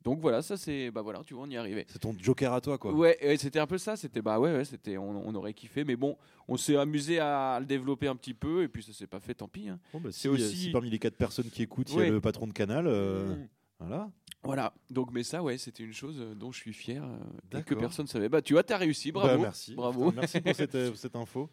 [0.04, 0.90] Donc voilà, ça c'est.
[0.90, 1.84] Bah voilà, tu vois, on y est arrivé.
[1.88, 2.92] C'est ton Joker à toi quoi.
[2.92, 4.22] Ouais, ouais, c'était un peu ça, c'était.
[4.22, 6.16] Bah ouais, ouais c'était, on, on aurait kiffé, mais bon,
[6.48, 9.34] on s'est amusé à le développer un petit peu, et puis ça s'est pas fait,
[9.34, 9.68] tant pis.
[9.68, 9.78] hein.
[9.92, 12.08] Bon, bah, C'est si, aussi- si parmi les quatre personnes qui écoutent, il y a
[12.10, 12.86] le patron de Canal.
[12.86, 13.48] euh, Mm.
[13.80, 14.10] Voilà.
[14.44, 17.62] Voilà, donc, mais ça, ouais, c'était une chose euh, dont je suis fier, euh, et
[17.64, 18.28] que personne savait.
[18.28, 19.42] Bah tu vois, t'as réussi, Bah, bravo.
[19.42, 19.74] merci.
[19.74, 20.10] Bravo.
[20.10, 21.48] Putain, merci pour cette, euh, cette info.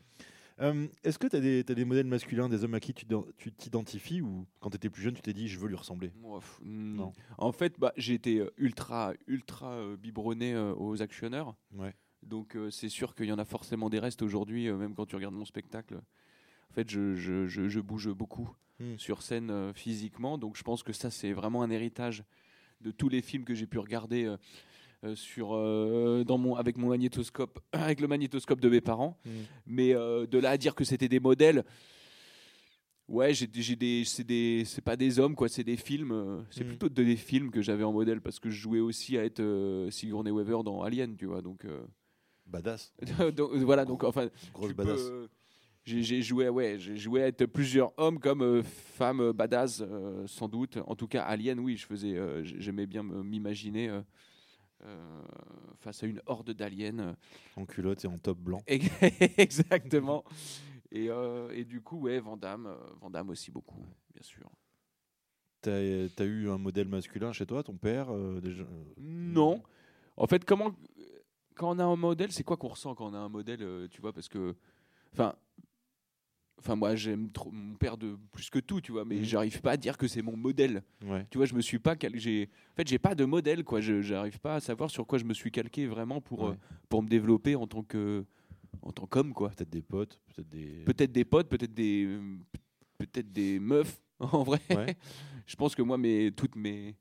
[0.62, 3.52] Euh, Est-ce que tu as, des modèles masculins, des hommes à qui tu t'ident- tu
[3.52, 6.12] t'identifies ou quand tu étais plus jeune, tu t'es dit je veux lui ressembler?
[6.20, 7.14] Moi, pff, mm, Non.
[7.38, 11.56] En fait, bah, j'ai été euh, ultra, ultra euh, biberonné euh, aux actionneurs.
[11.74, 11.94] Ouais.
[12.24, 15.34] Donc c'est sûr qu'il y en a forcément des restes aujourd'hui, même quand tu regardes
[15.36, 16.02] mon spectacle.
[16.70, 18.50] En fait, je, je- je- je bouge beaucoup
[18.82, 18.98] Hmm.
[18.98, 22.24] sur scène physiquement, donc je pense que ça c'est vraiment un héritage
[22.82, 24.34] de tous les films que j'ai pu regarder
[25.04, 29.18] euh, sur, euh, dans mon, avec mon magnétoscope, avec le magnétoscope de mes parents.
[29.26, 29.30] Hmm.
[29.66, 31.64] Mais euh, de là à dire que c'était des modèles,
[33.08, 36.46] ouais, j'ai j'ai des, c'est des, c'est pas des hommes quoi, c'est des films.
[36.52, 36.68] c'est Mm.
[36.68, 39.42] plutôt de- des films que j'avais en modèle parce que je jouais aussi à être
[39.90, 41.42] Sigourney Weaver dans Alien, tu vois.
[41.42, 41.66] Donc,
[42.46, 42.94] Badass.
[43.36, 45.02] donc, voilà, donc enfin, Grosse peux, badass.
[45.86, 50.26] j'ai j'ai joué, ouais, j'ai joué à être plusieurs hommes comme euh, femmes badass, euh,
[50.28, 50.78] sans doute.
[50.88, 53.90] En tout cas, Alien, oui, je faisais, euh, j'aimais bien m'imaginer.
[54.86, 55.22] Euh,
[55.80, 57.14] face à une horde d'aliens euh,
[57.56, 58.62] En culotte et en top blanc.
[58.68, 60.24] Exactement.
[60.92, 64.50] Et, euh, et du coup, ouais, Vandamme, euh, Vandamme aussi beaucoup, bien sûr.
[65.62, 68.64] T'as as eu un modèle masculin chez toi, ton père euh, déjà,
[68.98, 69.62] Non.
[70.18, 70.74] En fait, comment
[71.56, 74.00] quand on a un modèle, c'est quoi qu'on ressent quand on a un modèle, tu
[74.00, 74.56] vois Parce que,
[75.12, 75.36] enfin,
[76.60, 79.24] enfin moi j'aime trop mon père de plus que tout, tu vois, mais Mhm.
[79.24, 80.84] j'arrive pas à dire que c'est mon modèle.
[81.06, 81.26] Ouais.
[81.32, 83.82] Tu vois, je me suis pas, cal- j'ai, en fait, j'ai pas de modèle, quoi.
[83.82, 86.50] Je j'arrive pas à savoir sur quoi je me suis calqué vraiment pour Ouais.
[86.52, 86.56] euh,
[86.90, 88.26] pour me développer en tant que
[88.82, 89.50] en tant qu'homme, quoi.
[89.50, 90.84] Peut-être des potes, peut-être des.
[90.86, 92.20] peut-être des potes, peut-être des,
[92.98, 94.02] peut-être des meufs.
[94.20, 94.98] En vrai, Ouais.
[95.48, 96.98] je pense que moi, mes, toutes mes,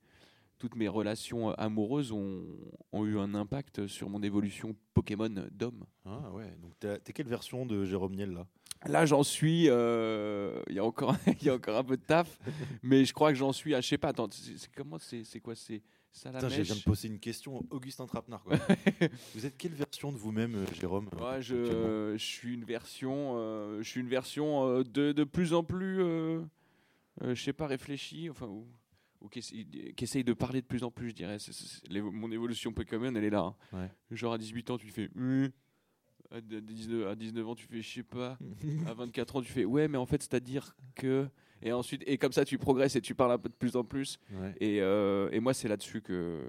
[0.57, 2.44] toutes mes relations amoureuses ont,
[2.92, 5.85] ont eu un impact sur mon évolution Pokémon d'homme.
[6.05, 6.55] Ah ouais.
[6.62, 8.47] Donc t'es quelle version de Jérôme Niel là?
[8.87, 9.67] Là, j'en suis.
[9.69, 12.38] euh, Il y a encore, y a encore un peu de taf,
[12.83, 13.75] mais je crois que j'en suis.
[13.75, 14.09] À, je sais pas.
[14.09, 17.19] Attends, c'est comment C'est quoi C'est ça la Putain, je viens de mèche poser une
[17.19, 18.43] question à Augustin Trapenard.
[18.45, 18.57] Quoi.
[19.35, 23.35] vous êtes quelle version de vous-même, euh, Jérôme euh, actuellement je, je suis une version,
[23.37, 25.99] euh, je suis une version de, de plus en plus,
[27.21, 28.67] je sais pas, réfléchie, enfin, ou,
[29.21, 31.37] ou qui, essaye- de parler de plus en plus, je dirais.
[32.01, 33.41] Mon évolution Pokémon, elle est là.
[33.41, 33.55] hein.
[33.73, 33.91] Ouais.
[34.17, 35.11] Genre à 18 ans, tu fais.
[35.17, 35.51] Hum.
[36.31, 38.38] À, de- 19, à 19 ans, tu fais je sais pas.
[38.87, 41.27] À 24 ans, tu fais ouais, mais en fait, c'est-à-dire que.
[41.62, 43.83] Et ensuite, et comme ça, tu progresses et tu parles un peu de plus en
[43.85, 44.19] plus.
[44.33, 44.55] Ouais.
[44.61, 46.41] Et, euh, et moi, c'est là-dessus que,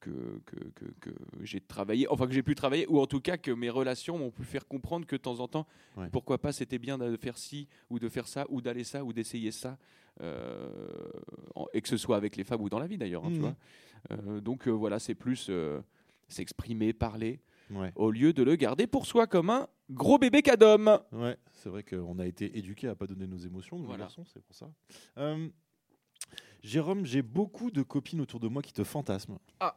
[0.00, 0.10] que,
[0.46, 1.10] que, que, que
[1.42, 4.30] j'ai travaillé, enfin que j'ai pu travailler, ou en tout cas que mes relations m'ont
[4.30, 5.66] pu faire comprendre que de temps en temps,
[5.98, 6.08] Ouais.
[6.10, 9.12] pourquoi pas c'était bien de faire ci, ou de faire ça, ou d'aller ça, ou
[9.12, 9.76] d'essayer ça,
[10.22, 10.68] euh,
[11.74, 13.40] et que ce soit avec les femmes ou dans la vie d'ailleurs, hein, tu Mhm.
[13.40, 13.56] vois.
[14.12, 15.50] Euh, donc euh, voilà, c'est plus
[16.28, 17.40] s'exprimer, parler,
[17.72, 17.92] Ouais.
[17.96, 21.00] au lieu de le garder pour soi comme un gros bébé cadom.
[21.12, 24.04] Ouais, c'est vrai qu'on a été éduqués à pas donner nos émotions, nous Voilà.
[24.04, 24.70] garçons, c'est pour ça.
[25.18, 25.48] Euh,
[26.62, 29.40] Jérôme, j'ai beaucoup de copines autour de moi qui te fantasment.
[29.60, 29.74] Ah.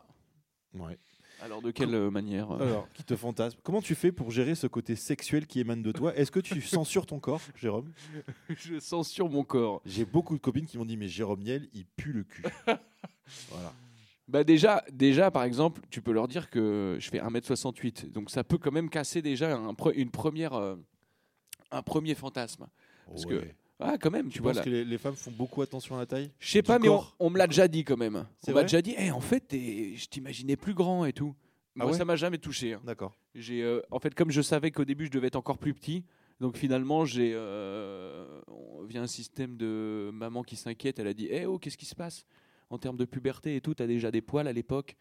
[0.73, 0.97] Ouais.
[1.41, 3.59] Alors de quelle manière euh, Alors, qui te fantasment.
[3.63, 6.15] Comment tu fais pour gérer ce côté sexuel qui émane de toi?
[6.15, 7.91] Est-ce que tu censures ton corps, Jérôme?
[8.55, 11.67] Je sens sur mon corps J'ai beaucoup de copines qui m'ont dit mais Jérôme Niel,
[11.73, 12.43] il pue le cul.
[13.49, 13.73] voilà.
[14.27, 18.11] Bah déjà, déjà, par exemple, tu peux leur dire que je fais 1m68.
[18.11, 20.75] Donc ça peut quand même casser déjà un une première, euh,
[21.71, 22.67] un premier fantasme.
[23.07, 23.43] Parce que-.
[23.79, 24.53] Ah, quand même, tu, tu vois.
[24.53, 24.63] là.
[24.63, 26.87] que les, les femmes font beaucoup attention à la taille Je sais pas, mais
[27.19, 28.25] on, me l'a déjà dit quand même.
[28.47, 31.35] On m'a déjà dit, Eh, en fait, je t'imaginais plus grand et tout.
[31.77, 32.73] Ah Moi, ouais ça m'a jamais touché.
[32.73, 32.81] hein.
[32.85, 33.17] D'accord.
[33.33, 36.05] J'ai, euh, en fait, comme je savais qu'au début, je devais être encore plus petit,
[36.39, 38.25] donc finalement, j'ai, euh,
[38.87, 40.99] vient un système de maman qui s'inquiète.
[40.99, 42.25] Elle a dit, eh oh, qu'est-ce qui se passe?
[42.69, 44.95] En termes de puberté et tout T'as déjà des poils à l'époque.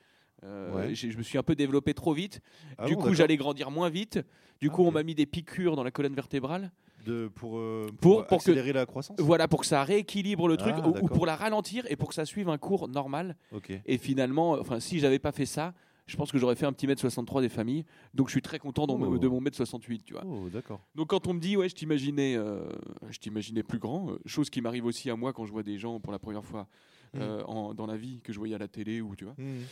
[0.45, 0.95] Euh, Ouais.
[0.95, 2.41] Je me suis un peu développé trop vite.
[2.77, 4.19] Ah du bon, coup, j'allais grandir moins vite.
[4.61, 6.71] Du Ah, coup, on m'a mis des piqûres dans la colonne vertébrale.
[7.07, 10.49] De, pour, euh, Pour- pour, pour que- accélérer la croissance Voilà, pour que ça rééquilibre
[10.49, 13.37] le truc Ah, ou- pour la ralentir et pour que ça suive un cours normal.
[13.87, 15.75] Et finalement, enfin, si j'avais pas fait ça,
[16.07, 17.85] je pense que j'aurais fait un petit mètre 63 des familles.
[18.15, 19.19] Donc, je suis très content Oh.
[19.19, 20.23] de mon mètre 68, tu vois.
[20.27, 20.81] Oh, d'accord.
[20.95, 22.69] Donc quand on me dit ouais je t'imaginais euh,
[23.11, 25.79] je t'imaginais plus grand, euh, chose qui m'arrive aussi à moi quand je vois des
[25.79, 26.67] gens pour la première fois
[27.15, 27.21] Mm.
[27.21, 29.35] euh, en- dans la vie que je voyais à la télé ou tu vois.
[29.39, 29.63] Mhm.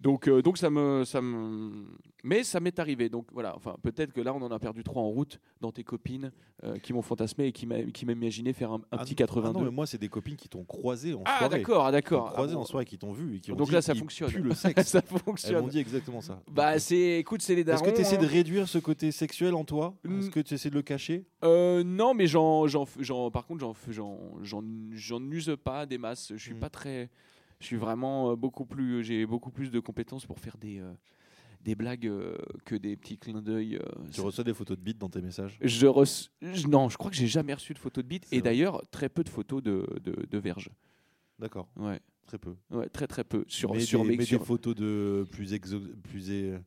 [0.00, 1.86] Donc euh, donc ça me ça me
[2.24, 5.02] mais ça m'est arrivé donc voilà enfin peut-être que là on en a perdu trois
[5.02, 6.32] en route dans tes copines
[6.64, 9.16] euh, qui m'ont fantasmé et qui m'a qui m'imaginaient faire un, un Ah petit non-
[9.16, 9.50] 82.
[9.50, 11.58] Ah non, mais moi, c'est des copines qui t'ont croisé en Ah, soirée.
[11.58, 12.32] d'accord ah, Qui t'ont d'accord.
[12.32, 14.30] croisé Ah, en soirée, qui t'ont vu et qui ont Donc dit, là, ça fonctionne.
[14.30, 14.88] pue le sexe.
[14.88, 15.68] ça Elles m'ont fonctionne.
[15.68, 16.42] dit exactement ça.
[16.50, 17.84] Bah c'est écoute c'est les Est-ce darons.
[17.84, 18.28] que tu essaies de hein.
[18.28, 19.94] réduire ce côté sexuel en toi?
[20.04, 20.18] Mm.
[20.18, 21.24] Est-ce que tu essaies de le cacher?
[21.42, 22.66] Non, mais j'en,
[23.32, 26.32] par contre, j'en, j'en, use pas des masses.
[26.34, 26.60] Je suis Mm.
[26.60, 30.56] pas très, je suis vraiment euh, beaucoup plus, j'ai beaucoup plus de compétences pour faire
[30.56, 30.92] des, euh,
[31.62, 33.76] des blagues euh, que des petits clins d'œil.
[33.76, 33.80] euh,
[34.12, 35.56] Tu reçois des photos de bites dans tes messages?
[35.60, 38.36] Je reço- je- non, je crois que j'ai jamais reçu de photos de bite C'est
[38.36, 40.70] et d'ailleurs très peu de photos de, de, de verges.
[41.38, 42.54] D'accord, Ouais, très peu.
[42.70, 45.52] ouais, très très peu sur mais sur des, mes mais sur- des photos de plus
[45.52, 45.80] exo...
[46.02, 46.58] plus euh,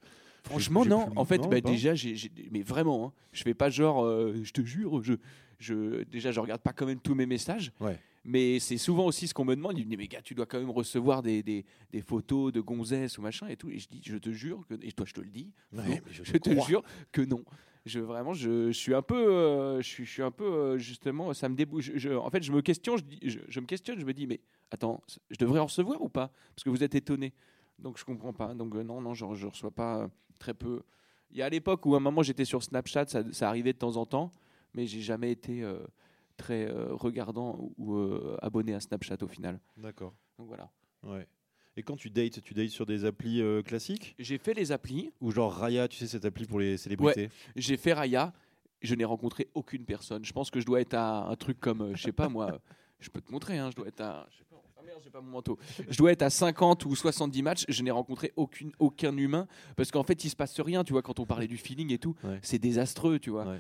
[0.43, 1.06] Franchement, non.
[1.08, 4.03] plus- En fait, non, bah, déjà, j'ai, j'ai- mais vraiment, hein, je fais pas genre,
[4.06, 5.13] euh, je te jure, je,
[5.60, 7.71] je, déjà, je regarde pas quand même tous mes messages.
[7.82, 7.99] Ouais.
[8.29, 9.77] Mais c'est souvent aussi ce qu'on me demande.
[9.77, 12.59] Ils me disent, mais gars, tu dois quand même recevoir des, des, des photos de
[12.59, 13.69] gonzesses ou machin et tout.
[13.69, 16.01] Et je dis, je te jure, que, et toi, je te le dis, Ouais, mais
[16.11, 17.43] je je, te jure que non.
[17.85, 20.77] Je vraiment, je, je suis un peu, euh, je, suis, je suis un peu euh,
[20.77, 21.91] justement, ça me débouche.
[21.95, 25.37] Je, en fait, je me questionne, je, me questionne, je me dis, mais attends, je
[25.37, 26.29] devrais en recevoir ou pas?
[26.53, 27.33] Parce que vous êtes étonné.
[27.79, 28.53] Donc je comprends pas.
[28.53, 30.81] Donc euh, non, non, je, je reçois pas euh, très peu.
[31.31, 33.73] Il y a à l'époque où à un moment j'étais sur Snapchat, ça, ça arrivait
[33.73, 34.31] de temps en temps,
[34.73, 35.79] mais j'ai jamais été euh,
[36.38, 39.60] très euh, regardant ou euh, abonné à Snapchat au final.
[39.76, 40.13] D'accord.
[40.38, 40.71] Donc voilà.
[41.04, 41.28] Ouais.
[41.76, 44.15] Et quand tu dates, tu dates sur des applis euh, classiques?
[44.17, 47.30] J'ai fait les applis, ou genre Raya, tu sais cette appli pour les célébrités?
[47.56, 48.34] J'ai fait Raya,
[48.82, 50.26] je n'ai rencontré aucune personne.
[50.26, 52.60] Je pense que je dois être à un truc comme, euh, je sais pas moi,
[53.00, 54.56] je peux te montrer, hein, je dois être à, je sais pas,
[54.97, 55.57] merde, j'ai pas mon manteau.
[55.89, 59.91] Je dois être à 50 ou 70 matchs, je n'ai rencontré aucune, aucun humain parce
[59.91, 62.15] qu'en fait il se passe rien, tu vois, quand on parlait du feeling et tout,
[62.23, 62.39] Ouais.
[62.41, 63.45] c'est désastreux, tu vois.
[63.45, 63.60] Ouais.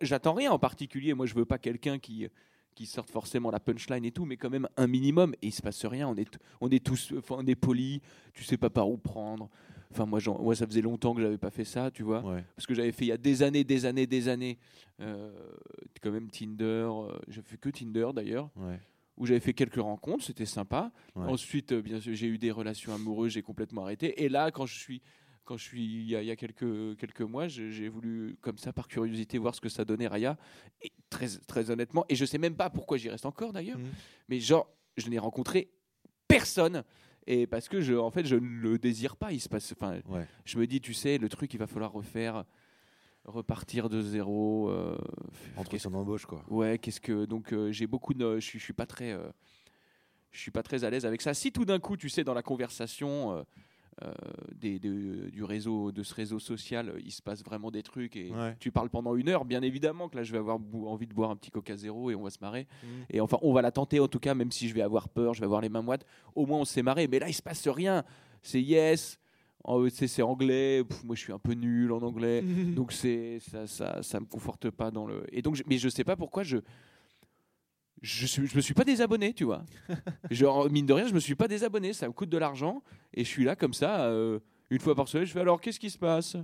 [0.00, 1.14] J'attends rien en particulier.
[1.14, 2.28] Moi, je veux pas quelqu'un qui
[2.74, 5.34] qui sorte forcément la punchline et tout, mais quand même un minimum.
[5.42, 6.06] Et il se passe rien.
[6.08, 8.00] On est on est tous, on est poli.
[8.34, 9.50] Tu sais pas par où prendre.
[9.90, 10.20] Enfin, moi,
[10.54, 12.44] ça faisait longtemps que j'avais pas fait ça, tu vois, Ouais.
[12.54, 14.58] parce que j'avais fait il y a des années, des années, des années.
[15.00, 15.30] euh,
[16.02, 16.62] quand même Tinder.
[16.64, 18.78] euh, j'ai fait que Tinder d'ailleurs, Ouais.
[19.18, 20.24] Où j'avais fait quelques rencontres.
[20.24, 20.90] C'était sympa.
[21.14, 21.26] Ouais.
[21.26, 23.32] Ensuite, euh, bien sûr, j'ai eu des relations amoureuses.
[23.32, 24.22] J'ai complètement arrêté.
[24.24, 25.02] Et là, quand je suis
[25.44, 28.58] quand je suis il y a, il y a quelques, quelques mois, j'ai voulu comme
[28.58, 30.36] ça par curiosité voir ce que ça donnait Raya.
[30.82, 33.88] Et très, très honnêtement, et je sais même pas pourquoi j'y reste encore d'ailleurs, Mhm.
[34.28, 35.70] mais genre je n'ai rencontré
[36.26, 36.84] personne.
[37.26, 39.32] Et parce que je, en fait, je ne le désire pas.
[39.32, 40.26] Il se passe, enfin, Ouais.
[40.44, 42.44] je me dis, tu sais, le truc, il va falloir refaire,
[43.28, 44.68] repartir de zéro.
[44.70, 44.96] euh,
[45.56, 46.42] Entre son embauche quoi.
[46.48, 49.28] Ouais, qu'est-ce que donc euh, j'ai beaucoup de je suis je suis pas très euh,
[50.32, 51.34] je suis pas très à l'aise avec ça.
[51.34, 53.44] Si tout d'un coup, tu sais dans la conversation
[54.02, 54.12] euh,
[54.54, 58.30] des, de- du réseau de ce réseau social, il se passe vraiment des trucs et
[58.30, 58.56] Ouais.
[58.60, 61.30] tu parles pendant une heure, bien évidemment que là je vais avoir envie de boire
[61.30, 62.68] un petit Coca zéro et on va se marrer.
[62.84, 62.88] Mhm.
[63.10, 65.34] Et enfin, on va la tenter en tout cas, même si je vais avoir peur,
[65.34, 66.04] je vais avoir les mains moites.
[66.36, 67.08] Au moins, on s'est marré.
[67.08, 68.04] Mais là, il se passe rien.
[68.42, 69.18] C'est yes.
[69.90, 70.82] Sais, c'est anglais.
[70.84, 72.42] Pff, moi, je suis un peu nul en anglais.
[72.76, 75.24] Donc c'est ça, ça, ça me conforte pas dans le.
[75.32, 76.58] Et donc, je- mais je sais pas pourquoi je
[78.00, 79.64] je, suis, je me suis pas désabonné, tu vois.
[80.30, 81.92] Genre, mine de rien, je me suis pas désabonné.
[81.92, 82.82] Ça me coûte de l'argent.
[83.12, 84.38] Et je suis là comme ça, euh,
[84.70, 85.26] une fois par semaine.
[85.26, 86.36] Je fais alors, qu'est-ce qui se passe?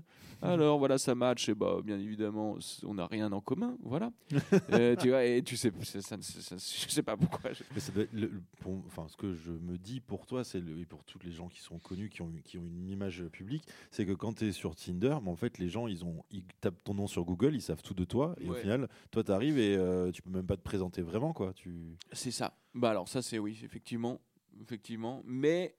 [0.43, 1.49] Alors, voilà, ça match.
[1.49, 3.77] Et bah, bien évidemment, on n'a rien en commun.
[3.83, 4.11] Voilà.
[4.71, 7.53] Euh, tu vois, et tu sais, ça, ça- ça- je sais pas pourquoi.
[7.53, 10.27] je- Mais ça doit être le- le- pour- enfin, ce que je me dis pour
[10.27, 12.89] toi, c'est et pour tous les gens qui sont connus, qui ont, qui ont une
[12.89, 16.05] image publique, c'est que quand tu es sur Tinder, mais en fait, les gens, ils,
[16.05, 18.89] ont, ils tapent ton nom sur Google, ils savent tout de toi, et au final,
[19.11, 21.53] toi, tu arrives et euh, tu peux même pas te présenter vraiment, quoi.
[21.53, 21.97] Tu...
[22.13, 22.57] C'est ça.
[22.75, 24.21] Bah alors ça c'est oui, effectivement,
[24.61, 25.23] effectivement.
[25.25, 25.77] Mais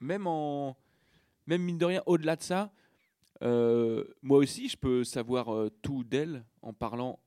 [0.00, 0.76] même en,
[1.46, 2.72] même mine de rien, au-delà de ça,
[3.42, 7.18] euh, moi aussi je peux savoir euh, tout d'elle en parlant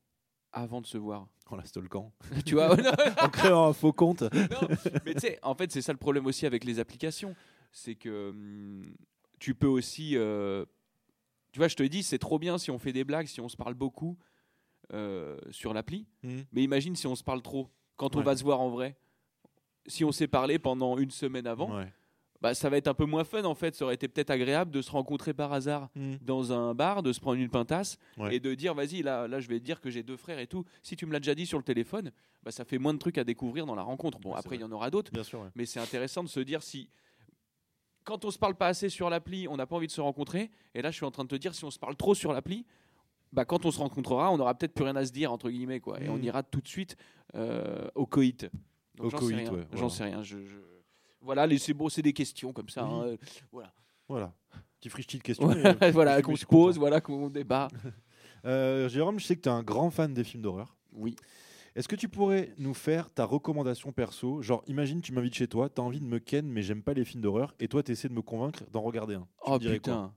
[0.52, 1.28] avant de se voir.
[1.50, 2.12] En la stalkant.
[2.46, 2.76] tu vois
[3.22, 4.22] en créant un faux compte.
[4.34, 4.68] non,
[5.06, 7.36] Mais tu sais, en fait c'est ça le problème aussi avec les applications,
[7.72, 8.96] c'est que hum,
[9.40, 10.66] tu peux aussi, euh,
[11.52, 13.48] tu vois, je te dis c'est trop bien si on fait des blagues, si on
[13.50, 14.18] se parle beaucoup
[15.52, 16.08] sur l'appli.
[16.54, 18.98] Mais imagine si on se parle trop quand on va se voir en vrai.
[19.86, 21.92] Si on s'est parlé pendant une semaine avant, Ouais.
[22.42, 23.76] Bah, ça va être un peu moins fun en fait.
[23.76, 25.90] Ça aurait été peut-être agréable de se rencontrer par hasard
[26.22, 28.36] dans un bar, de se prendre une pintasse Ouais.
[28.36, 30.48] et de dire vas-y, là, là je vais te dire que j'ai deux frères et
[30.48, 30.64] tout.
[30.84, 32.12] Si tu me l'as déjà dit sur le téléphone,
[32.44, 34.20] bah, ça fait moins de trucs à découvrir dans la rencontre.
[34.20, 35.50] Bon, Ouais, après, il y en aura d'autres, ouais.
[35.56, 36.90] mais c'est intéressant de se dire si.
[38.04, 40.50] Quand on se parle pas assez sur l'appli, on n'a pas envie de se rencontrer.
[40.74, 42.32] Et là, je suis en train de te dire, si on se parle trop sur
[42.32, 42.66] l'appli,
[43.34, 45.82] bah, quand on se rencontrera, on aura peut-être plus rien à se dire, entre guillemets.
[45.82, 46.24] Quoi, et on Mm.
[46.24, 46.96] ira tout de suite
[47.36, 48.50] euh, au coït.
[48.98, 49.54] J'en coït, sais rien.
[49.54, 50.24] ouais, J'en sais rien.
[50.24, 50.56] Je, je-
[51.22, 51.48] Voilà,
[51.90, 52.86] c'est des questions comme ça.
[52.86, 52.94] Oui.
[52.94, 53.18] hein, euh,
[53.52, 53.74] Voilà,
[54.08, 54.34] Voilà.
[54.80, 55.48] Petit frichti de questions.
[55.48, 57.68] voilà, euh, voilà qu'on se pose, voilà qu'on débat.
[58.46, 60.78] Euh, Jérôme, je sais que tu es un grand fan des films d'horreur.
[60.94, 61.16] Oui.
[61.76, 64.42] Est-ce que tu pourrais nous faire ta recommandation perso?
[64.44, 66.94] Genre, imagine, tu m'invites chez toi, tu as envie de me ken, mais j'aime pas
[66.94, 69.22] les films d'horreur, et toi, tu essaies de me convaincre d'en regarder un.
[69.22, 69.94] Tu Oh me dirais quoi?
[69.94, 70.14] putain.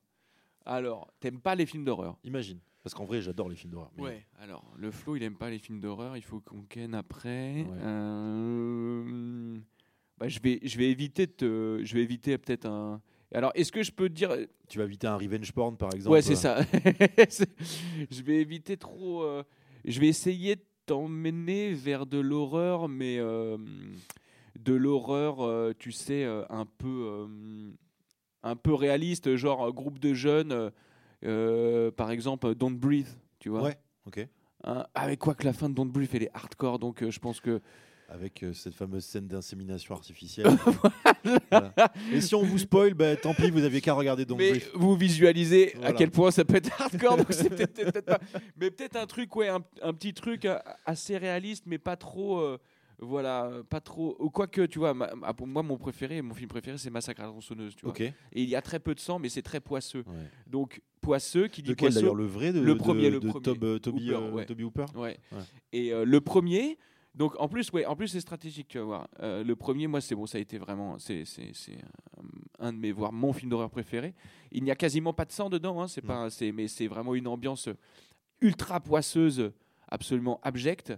[0.67, 2.19] Alors, t'aimes pas les films d'horreur?
[2.23, 2.61] Imagine.
[2.85, 3.91] Parce qu'en vrai, j'adore les films d'horreur.
[3.97, 6.95] mais- Ouais, alors le Flo il aime pas les films d'horreur, il faut qu'on ken
[6.95, 7.63] après.
[7.63, 7.79] Ouais.
[7.83, 9.59] Euh,
[10.21, 13.01] bah, je vais je vais éviter de je vais éviter peut-être un
[13.33, 14.37] Alors est-ce que je peux te dire
[14.69, 16.13] Tu vas éviter un revenge porn, par exemple.
[16.13, 16.61] Ouais, c'est euh, ça.
[18.11, 19.43] Je vais éviter trop euh,
[19.87, 23.57] je vais essayer de t'emmener vers de l'horreur mais euh,
[24.59, 27.29] de l'horreur euh, tu sais un peu
[28.43, 30.71] un peu réaliste genre un groupe de jeunes
[31.97, 33.63] par exemple Don't Breathe, tu vois.
[33.63, 34.27] Ouais, ok.
[34.65, 37.41] Hein, avec quoi que la fin de Don't Breathe elle est hardcore donc je pense
[37.41, 37.63] que
[38.13, 40.47] Avec euh, cette fameuse scène d'insémination artificielle.
[41.51, 41.73] Voilà.
[42.13, 44.95] Et si on vous spoil, bah, tant pis, vous aviez qu'à regarder donc mais vous
[44.97, 45.93] visualisez à Voilà.
[45.95, 48.19] quel point ça peut être hardcore donc c'est peut-être peut-être pas
[48.57, 52.39] mais peut-être un truc ouais un, un petit truc euh, assez réaliste mais pas trop
[52.39, 52.59] euh,
[53.01, 56.49] voilà pas trop ou quoique tu vois ma- ma- pour moi mon préféré mon film
[56.49, 58.01] préféré c'est Massacre à la tronçonneuse tu vois Ok.
[58.01, 60.15] et il y a très peu de sang mais c'est très poisseux Ouais.
[60.47, 63.43] donc poisseux qui dit poisseux d'ailleurs Le vrai de, Le de- premier, le de premier.
[63.45, 64.47] Tob- euh, Toby, Hooper, euh, ouais.
[64.47, 64.87] Toby Hooper?
[64.95, 65.19] Ouais.
[65.33, 65.39] Ouais.
[65.73, 66.79] Et euh, le premier,
[67.15, 69.09] donc en plus, ouais, en plus c'est stratégique, tu vas voir.
[69.21, 71.79] Euh, le premier, moi, c'est bon, ça a été vraiment, c'est, c'est, c'est
[72.59, 74.15] un, de mes, voire mon film d'horreur préféré.
[74.53, 76.09] Il n'y a quasiment pas de sang dedans, hein, c'est Non.
[76.09, 77.69] pas, c'est, mais c'est vraiment une ambiance
[78.41, 79.53] ultra poisseuse,
[79.89, 80.93] absolument abjecte.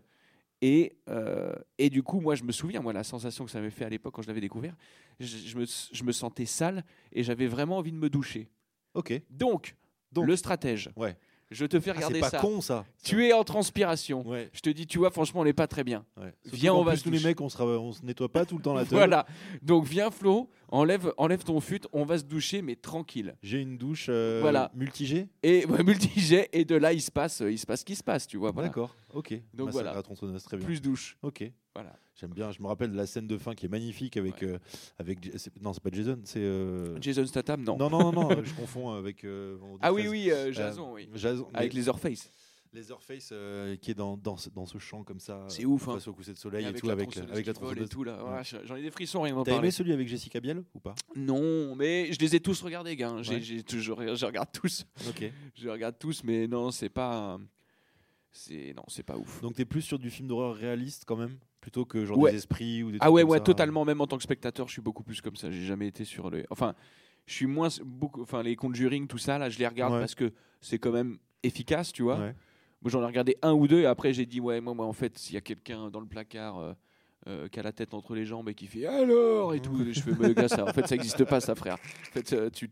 [0.65, 3.71] Et, euh, et du coup, moi, je me souviens, moi, la sensation que ça m'avait
[3.71, 4.77] fait à l'époque quand je l'avais découvert,
[5.19, 8.49] je, je me, je me sentais sale et j'avais vraiment envie de me doucher.
[8.95, 9.21] Ok.
[9.31, 9.75] Donc,
[10.13, 10.27] Donc.
[10.27, 11.17] le stratège, Ouais.
[11.53, 12.39] Je te fais Ah, c'est regarder pas ça.
[12.39, 12.85] con ça.
[13.05, 14.27] Tu es en transpiration.
[14.29, 14.51] Ouais.
[14.53, 16.05] Je te dis, tu vois, franchement, on n'est pas très bien.
[16.17, 16.33] ouais.
[16.53, 18.75] Viens, on va nous les mecs, on se, on se nettoie pas tout le temps
[18.75, 18.93] la tête.
[18.93, 19.27] Voilà.
[19.63, 23.35] Donc viens Flo, enlève, enlève ton fut, on va se doucher mais tranquille.
[23.43, 24.71] J'ai une douche euh, Voilà.
[24.75, 25.29] multi-G.
[25.43, 28.05] Et ouais, multijet et de là il se passe, il se passe ce qui se
[28.05, 28.51] passe, tu vois.
[28.53, 28.69] Voilà.
[28.69, 28.95] D'accord.
[29.15, 29.33] Ok.
[29.55, 29.91] Donc Massacre voilà.
[29.91, 30.67] à la tronçonneuse, très bien.
[30.67, 31.17] Plus douche.
[31.23, 31.45] Ok.
[31.75, 31.97] Voilà.
[32.15, 32.53] J'aime bien.
[32.53, 34.49] Je me rappelle la scène de fin qui est magnifique avec Ouais.
[34.49, 34.59] euh,
[34.99, 35.19] avec.
[35.63, 36.21] Non, c'est pas Jason.
[36.25, 36.41] C'est.
[36.41, 37.77] euh, Jason Statham, non.
[37.79, 39.25] Non, non, non, non, euh, je confonds avec.
[39.25, 40.11] euh, Ah oui 13.
[40.13, 41.09] oui, euh, Jason, oui.
[41.15, 42.31] Jason, Avec mais- Leatherface.
[42.75, 45.45] Leatherface euh, qui est dans, dans, ce, dans ce champ comme ça.
[45.49, 45.95] C'est ouf, hein.
[45.95, 47.67] Face au coucher de soleil et avec tout, la avec, tronçonneuse avec la vole et
[47.87, 47.89] tronçonneuse.
[47.91, 48.17] tout là.
[48.17, 48.23] Ouais.
[48.23, 50.95] Voilà, J'en ai des frissons rien T'as aimé celui avec Jessica Biel ou pas?
[51.15, 53.13] Non, mais je les ai tous regardés, gars.
[53.13, 53.23] Ouais.
[53.23, 53.93] j'ai je
[54.25, 54.87] regarde tous.
[55.09, 55.31] Ok.
[55.55, 57.39] Je regarde tous, mais non, c'est pas,
[58.31, 59.43] c'est non, c'est pas ouf.
[59.43, 61.37] Donc t'es plus sur du film d'horreur réaliste quand même?
[61.63, 62.33] Plutôt que genre Ouais.
[62.33, 63.45] des esprits ou des Ah ouais, ouais, ça.
[63.45, 63.85] totalement.
[63.87, 65.51] Même en tant que spectateur, je suis beaucoup plus comme ça.
[65.51, 66.45] J'ai jamais été sur le.
[66.51, 66.75] Enfin,
[67.25, 68.21] je suis moins beaucoup.
[68.21, 70.01] Enfin, les Conjuring, tout ça, là, je les regarde Ouais.
[70.01, 72.19] parce que c'est quand même efficace, tu vois.
[72.19, 72.35] Ouais.
[72.83, 74.93] Moi, j'en ai regardé un ou deux et après, j'ai dit ouais, moi, moi, en
[74.93, 76.59] fait, s'il y a quelqu'un dans le placard.
[76.59, 76.73] euh,
[77.29, 79.79] euh, qui a la tête entre les jambes et qui fait alors et tout.
[79.93, 81.75] Je fais, mais le gars, ça, en fait, ça n'existe pas, ça, frère.
[81.77, 82.69] En fait, tu-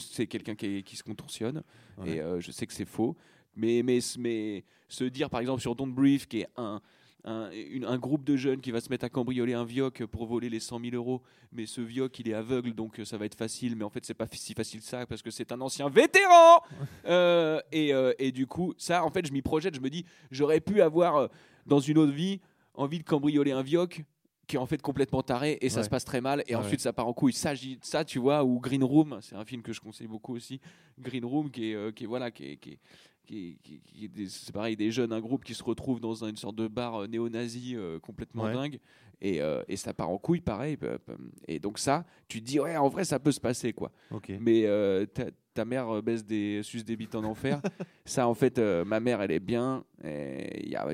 [0.00, 1.62] c'est quelqu'un qui, se contorsionne
[2.04, 3.16] et euh, je sais que c'est faux.
[3.54, 6.80] Mais, mais, mais se dire, par exemple, sur Don't Brief, qui est un,
[7.24, 10.26] un, une- un groupe de jeunes qui va se mettre à cambrioler un vioc pour
[10.26, 13.26] voler les 100 000 euros, mais ce vioc, il est aveugle, donc euh, ça va
[13.26, 13.76] être facile.
[13.76, 16.62] Mais en fait, c'est pas si facile que ça, parce que c'est un ancien vétéran
[17.06, 20.04] Euh, et, euh, et du coup, ça, en fait, je m'y projette, je me dis,
[20.30, 21.28] j'aurais pu avoir, euh,
[21.66, 22.40] dans une autre vie,
[22.74, 24.02] envie de cambrioler un vioc
[24.48, 25.84] qui est en fait complètement taré et ça Ouais.
[25.84, 27.32] se passe très mal et ensuite ça part en couille.
[27.32, 30.60] Ça, ça, tu vois, ou Green Room, c'est un film que je conseille beaucoup aussi.
[30.98, 32.78] Green Room, qui est, qui est voilà, qui est, qui est-
[33.24, 36.56] qui qui qui c'est pareil, des jeunes, un groupe qui se retrouve dans une sorte
[36.56, 38.52] de bar euh, néo-nazi euh, complètement Ouais.
[38.54, 38.78] dingue
[39.20, 40.76] et, euh, et ça part en couille, pareil.
[41.46, 43.92] Et donc ça, tu te dis ouais, en vrai, ça peut se passer quoi.
[44.10, 44.32] Ok.
[44.40, 47.60] Mais euh, ta, ta mère baisse des suce des bites en enfer.
[48.04, 49.84] ça, en fait, ma mère, elle est bien.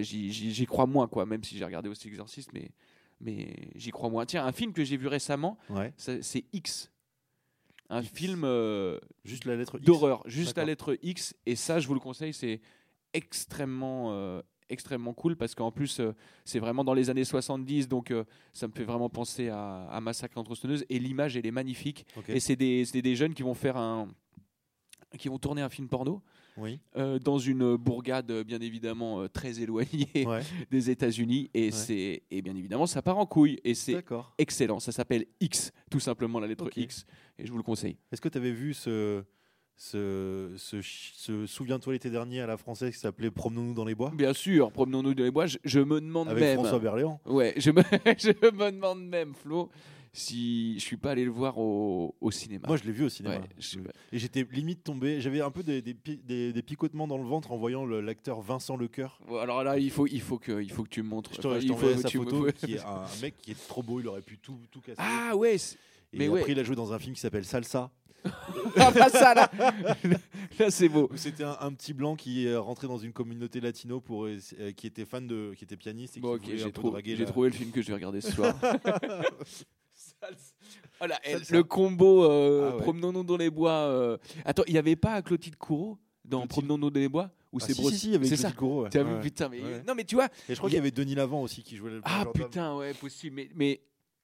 [0.01, 1.27] J'y crois moins, quoi.
[1.27, 2.71] Même si j'ai regardé aussi Exorcist, mais,
[3.21, 4.27] mais j'y crois moins.
[4.27, 5.93] Tiens, un film que j'ai vu récemment, Ouais.
[5.97, 6.91] c'est X.
[7.90, 11.35] Un film euh, Juste la lettre d'horreur, juste la lettre X.
[11.46, 12.61] Et ça, je vous le conseille, c'est
[13.14, 18.11] extrêmement, euh, extrêmement cool parce qu'en plus, euh, c'est vraiment dans les années 70, donc
[18.11, 20.85] euh, ça me fait vraiment penser à, à Massacre entre tronçonneuses.
[20.90, 22.07] Et l'image, elle est magnifique.
[22.29, 24.09] Et c'est des, des jeunes qui vont faire un,
[25.18, 26.22] qui vont tourner un film porno
[26.59, 26.81] Oui.
[26.97, 30.40] euh, dans une bourgade, euh, bien évidemment euh, très éloignée Ouais.
[30.71, 31.51] des États-Unis.
[31.55, 31.71] Et Ouais.
[31.71, 33.61] c'est, et bien évidemment, ça part en couille.
[33.64, 34.03] Et c'est
[34.38, 34.81] excellent.
[34.81, 36.68] Ça s'appelle X, tout simplement la lettre.
[36.77, 37.07] X.
[37.38, 37.97] Et je vous le conseille.
[38.12, 39.23] Est-ce que tu avais vu ce,
[39.77, 44.11] ce, ce, ce Souviens-toi l'été dernier à la française qui s'appelait Promenons-nous dans les bois?
[44.14, 45.47] Bien sûr, promenons-nous dans les bois.
[45.47, 46.55] Je, je me demande avec même.
[46.59, 47.83] François Berléand Ouais, je me,
[48.18, 49.68] je me demande même, Flo,
[50.18, 52.66] si je suis pas allé le voir au, au cinéma.
[52.68, 53.37] Moi, je l'ai vu au cinéma.
[53.37, 53.78] Ouais, je-
[54.12, 55.20] Et j'étais limite tombé.
[55.20, 58.40] J'avais un peu des, des, pi- des- des picotements dans le ventre en voyant l'acteur
[58.40, 59.20] Vincent Lecoeur.
[59.40, 61.31] Alors là, il faut, il faut que, il faut que tu me montres.
[61.35, 63.83] Je Enfin, il faut- sa tu me- photo, qui est un mec qui est trop
[63.83, 64.00] beau.
[64.00, 64.98] Il aurait pu tout, tout casser.
[65.00, 65.57] Ah ouais.
[66.12, 66.52] Et mais après, ouais.
[66.52, 67.90] il a joué dans un film qui s'appelle Salsa.
[68.76, 69.50] Ah bah ça là,
[70.59, 71.09] là c'est beau.
[71.14, 74.38] C'était un, un petit blanc qui est rentré dans une communauté latino pour euh,
[74.76, 76.90] qui était fan de, qui était pianiste et Bon, qui voulait un j'ai peu trou-
[76.90, 78.54] draguer j'ai la- trouvé le film que je vais regarder ce soir.
[80.98, 81.57] Voilà, elle- Salsa.
[81.57, 82.83] le combo euh, Ah ouais.
[82.83, 83.70] Promenons-nous dans les bois.
[83.72, 84.16] euh.
[84.44, 87.31] Attends, il n'y avait pas Clotilde Courreau dans Clotilde- Promenons-nous dans les bois?
[87.52, 88.48] Ou Ah, c'est si, Bros- si, si, avec C'est ça.
[88.50, 88.90] Clotilde Courreau, ouais.
[88.90, 89.20] T'as vu, Ouais.
[89.20, 89.62] putain, mais.
[89.62, 89.83] Ouais.
[89.87, 90.26] Non, mais tu vois.
[90.48, 92.33] Et je crois il qu'il y avait Denis Lavant aussi qui jouait le Ah gendarme.
[92.33, 93.37] putain, ouais, possible.
[93.37, 93.81] Mais, mais.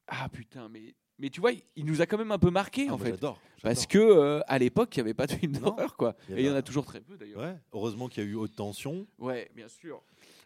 [0.08, 0.94] Ah putain, mais.
[1.20, 3.12] Mais tu vois, il nous a quand même un peu marqué Ah, en moi, fait.
[3.12, 3.38] J'adore.
[3.62, 3.88] Parce j'adore.
[3.88, 5.60] que euh, à l'époque, il n'y avait pas de film Non.
[5.60, 6.16] d'horreur, quoi.
[6.28, 7.38] Il y Et il y en avait a toujours très peu d'ailleurs.
[7.40, 9.06] Ouais, heureusement qu'il y a eu haute tension.
[9.18, 10.02] Ouais, bien sûr.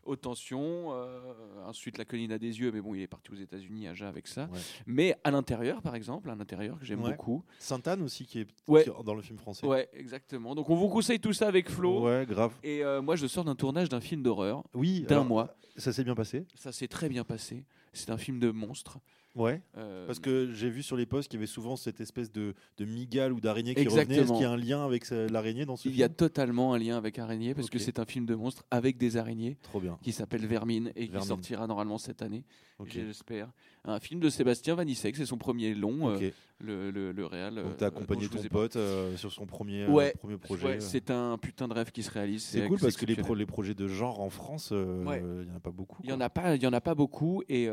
[0.08, 0.92] Haute tension.
[0.94, 1.32] euh,
[1.66, 4.26] ensuite, la colline a des yeux, mais bon, il est parti aux États-Unis, Aja, avec
[4.26, 4.44] ça.
[4.52, 4.58] Ouais.
[4.86, 7.10] Mais à l'intérieur, par exemple, à l'intérieur, que j'aime Ouais.
[7.10, 7.44] beaucoup.
[7.58, 8.86] Sainte-Anne aussi qui est Ouais.
[9.04, 9.66] dans le film français.
[9.66, 10.54] Ouais, exactement.
[10.54, 12.04] Donc, on vous conseille tout ça avec Flo.
[12.06, 12.54] Ouais, grave.
[12.62, 15.54] Et euh, moi, je sors d'un tournage d'un film d'horreur Oui, d'un mois.
[15.76, 16.46] Ça s'est bien passé.
[16.54, 17.64] Ça s'est très bien passé.
[17.92, 18.98] C'est un film de monstre.
[19.34, 19.62] Ouais.
[19.76, 22.54] Euh, Parce que j'ai vu sur les posts qu'il y avait souvent cette espèce de,
[22.78, 24.02] de migale ou d'araignée qui revenait.
[24.02, 24.34] Est-ce Exactement.
[24.38, 26.16] qu'il y a un lien avec ce- l'araignée dans ce il y a film?
[26.16, 29.56] totalement un lien avec Araignée, parce que c'est un film de monstre avec des araignées
[29.62, 29.96] Trop bien.
[30.02, 32.44] qui s'appelle Vermine et qui sortira normalement cette année,
[32.80, 32.88] Ok.
[32.90, 33.52] j'espère.
[33.84, 37.54] Un film de Sébastien Vanissek, c'est son premier long, euh, le, le, le réal.
[37.54, 40.66] Donc euh, t'as accompagné dont ton pote euh, sur son premier, euh, premier projet.
[40.66, 42.42] Ouais, c'est un putain de rêve qui se réalise.
[42.44, 43.38] C'est cool parce que les, pro- exceptionnel.
[43.38, 45.22] les projets de genre en France, Ouais.
[45.24, 46.00] il n'y en a pas beaucoup.
[46.04, 47.64] Il y en a pas, il y en a pas beaucoup et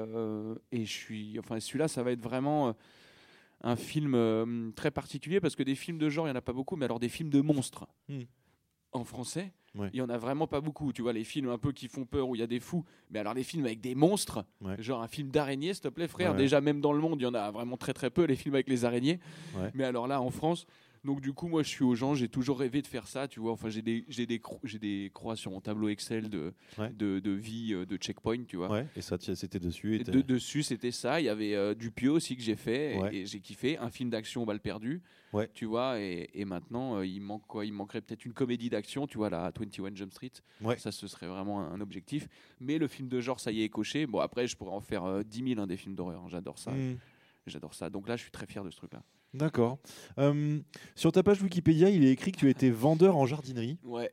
[0.72, 2.76] et je suis, enfin celui-là, ça va être vraiment
[3.62, 6.54] un film très particulier parce que des films de genre, il y en a pas
[6.54, 8.22] beaucoup, mais alors des films de monstres Hmm.
[8.92, 9.90] en français, Ouais.
[9.94, 10.94] il y en a vraiment pas beaucoup.
[10.94, 12.86] Tu vois, les films un peu qui font peur où il y a des fous,
[13.12, 14.76] mais alors les films avec des monstres, Ouais.
[14.82, 16.34] genre un film d'araignée, s'il te plaît, frère.
[16.36, 18.56] Déjà même dans le monde, il y en a vraiment très très peu les films
[18.56, 19.20] avec les araignées.
[19.74, 20.66] Mais alors là, en France.
[21.06, 22.16] Donc du coup, moi, je suis aux gens.
[22.16, 23.52] J'ai toujours rêvé de faire ça, tu vois.
[23.52, 26.92] Enfin, j'ai des, j'ai des, cro- j'ai des croix sur mon tableau Excel de, Ouais.
[26.92, 28.70] de, de vie, euh, de checkpoint, tu vois.
[28.72, 29.96] Ouais, et ça, c'était dessus.
[29.96, 31.22] et de- dessus, c'était ça.
[31.22, 33.16] Il y avait euh, du Pio aussi que j'ai fait et- Ouais.
[33.16, 33.78] et, j'ai kiffé.
[33.78, 35.02] Un film d'action, balle perdue.
[35.32, 35.50] Ouais.
[35.54, 37.66] Tu vois, et, et maintenant, euh, il manque quoi?
[37.66, 40.32] Il manquerait peut-être une comédie d'action, tu vois, la 21 Jump Street.
[40.62, 40.78] Ouais.
[40.78, 42.28] Ça, ce serait vraiment un, un objectif.
[42.60, 44.08] Mais le film de genre, ça y est, coché.
[44.08, 46.22] Bon, après, je pourrais en faire euh, 10 000 hein, des films d'horreur.
[46.24, 46.30] hein.
[46.30, 46.72] J'adore ça.
[46.72, 46.96] Hmm.
[47.48, 47.90] J'adore ça.
[47.90, 49.02] Donc là, je suis très fier de ce truc-là.
[49.34, 49.78] D'accord.
[50.18, 50.60] Euh,
[50.96, 53.78] sur ta page Wikipédia, il est écrit que tu étais vendeur en jardinerie.
[53.84, 54.12] Ouais.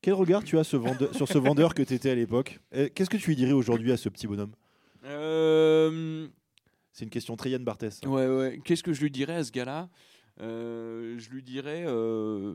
[0.00, 2.58] Quel regard tu as ce vendeur- sur ce vendeur que tu étais à l'époque?
[2.72, 4.52] Et Qu'est-ce que tu lui dirais aujourd'hui à ce petit bonhomme?
[5.04, 6.26] Euh,
[6.92, 8.00] C'est une question très Yann Barthès.
[8.06, 8.60] Ouais, ouais.
[8.64, 9.82] Qu'est-ce que je lui dirais à ce gars-là?
[9.82, 9.86] Euh,
[10.40, 12.54] Je lui dirais, euh,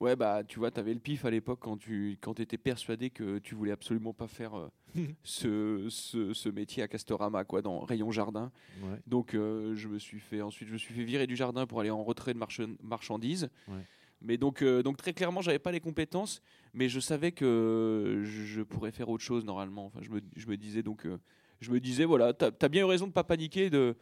[0.00, 3.10] ouais, bah, tu vois, tu avais le pif à l'époque quand tu quand étais persuadé
[3.10, 4.68] que tu voulais absolument pas faire euh,
[5.22, 8.50] ce, ce, ce métier à Castorama, quoi, dans Rayon Jardin.
[8.82, 8.98] Ouais.
[9.06, 11.80] Donc, euh, je me suis fait, ensuite, je me suis fait virer du jardin pour
[11.80, 12.40] aller en retrait de
[12.82, 13.48] marchandises.
[13.68, 13.84] Ouais.
[14.22, 16.40] Mais donc, euh, donc, très clairement, j'avais pas les compétences,
[16.72, 19.86] mais je savais que je, pourrais faire autre chose normalement.
[19.86, 21.18] Enfin, je me, je me disais donc, euh,
[21.60, 23.94] je me disais, voilà, t'as as bien eu raison de pas paniquer de,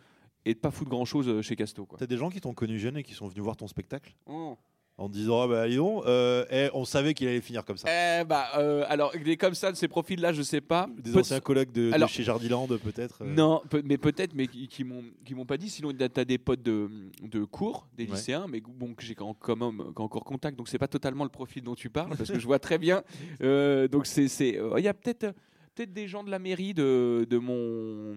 [0.44, 1.86] et de pas foutre grand chose chez Casto.
[1.86, 1.98] Quoi.
[1.98, 4.56] T'as des gens qui t'ont connu jeune et qui sont venus voir ton spectacle Oh.
[4.98, 7.88] en disant ah bah dis donc, euh, eh, on savait qu'il allait finir comme ça.
[7.88, 10.88] Eh bah, euh, alors, des comme ça, de ces profils-là, je sais pas.
[10.98, 13.22] Des Peut- anciens collègues de, de Alors- chez Jardiland peut-être.
[13.22, 13.34] euh.
[13.34, 15.68] Non, peut- mais peut-être, mais qui, qui m'ont qui m'ont pas dit.
[15.70, 16.88] Sinon, tu as des potes de,
[17.22, 18.10] de cours, des Ouais.
[18.12, 20.56] lycéens, mais bon, que j'ai quand quand même quand encore contact.
[20.56, 23.02] Donc, c'est pas totalement le profil dont tu parles, parce que je vois très bien.
[23.42, 25.34] Euh, donc, c'est c'est, euh, il y a peut-être
[25.74, 28.14] peut-être des gens de la mairie de, de mon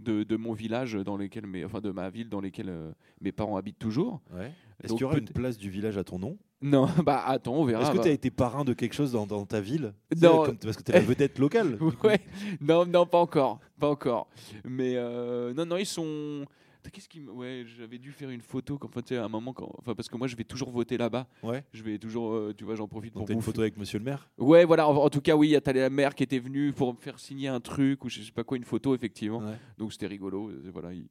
[0.00, 3.32] de, de mon village dans lesquels mes, enfin de ma ville dans lesquelles euh, mes
[3.32, 4.20] parents habitent toujours.
[4.34, 4.52] Ouais.
[4.82, 6.38] Est-ce qu'il y aura une place du village à ton nom?
[6.62, 7.82] Non, bah attends, on verra.
[7.82, 8.02] Est-ce que va.
[8.02, 9.92] tu as été parrain de quelque chose dans, dans ta ville?
[10.20, 10.44] Non.
[10.44, 11.78] Comme- Parce que tu es la vedette locale.
[12.04, 12.20] Ouais,
[12.60, 14.28] non, non, pas encore, pas encore.
[14.64, 16.44] Mais euh, non, non, ils sont.
[16.92, 19.28] Qu'est-ce qui me- Ouais, j'avais dû faire une photo quand, enfin, tu sais, à un
[19.28, 19.70] moment, quand...
[19.78, 21.26] enfin, parce que moi, je vais toujours voter là-bas.
[21.42, 21.62] Ouais.
[21.72, 24.04] Je vais toujours, euh, tu vois, j'en profite Donc pour une photo avec monsieur le
[24.04, 24.28] maire?
[24.38, 24.88] Ouais, voilà.
[24.88, 26.98] En, en tout cas, oui, il y a la mère qui était venue pour me
[26.98, 29.38] faire signer un truc ou je sais pas quoi, une photo, effectivement.
[29.38, 29.56] Ouais.
[29.78, 30.48] Donc c'était rigolo.
[30.48, 31.06] euh, Voilà, il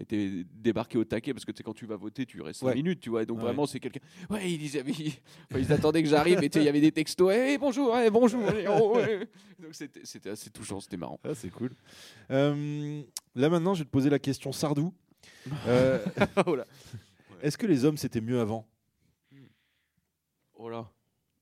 [0.00, 2.66] était débarqué au taquet parce que tu sais, quand tu vas voter, tu restes 5
[2.68, 2.74] Ouais.
[2.74, 3.24] minutes, tu vois.
[3.24, 3.42] Donc Ouais.
[3.44, 4.00] vraiment, c'est quelqu'un.
[4.30, 5.12] Ouais, ils, disaient- ils,
[5.50, 7.32] enfin, ils attendaient que j'arrive et tu sais, il y avait des textos.
[7.32, 8.48] Hey, bonjour, hey, bonjour.
[8.48, 8.96] hey, oh.
[9.60, 11.18] Donc c'était c'était assez touchant, c'était marrant.
[11.24, 11.72] Ah, c'est cool.
[12.30, 13.02] Euh,
[13.34, 14.94] là maintenant, je vais te poser la question Sardou.
[15.66, 16.04] Euh,
[16.46, 16.66] oh là.
[17.42, 18.66] Est-ce que les hommes c'était mieux avant?
[20.54, 20.90] Oh là.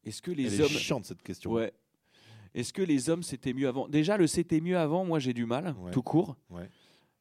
[0.05, 0.69] Est-ce que Elle les est hommes.
[0.69, 1.53] chiante cette question.
[1.53, 1.73] Ouais.
[2.55, 3.89] Est-ce que les hommes c'était mieux avant?
[3.89, 5.91] Déjà, le c'était mieux avant, moi j'ai du mal, Ouais.
[5.91, 6.37] tout court.
[6.51, 6.69] Ouais.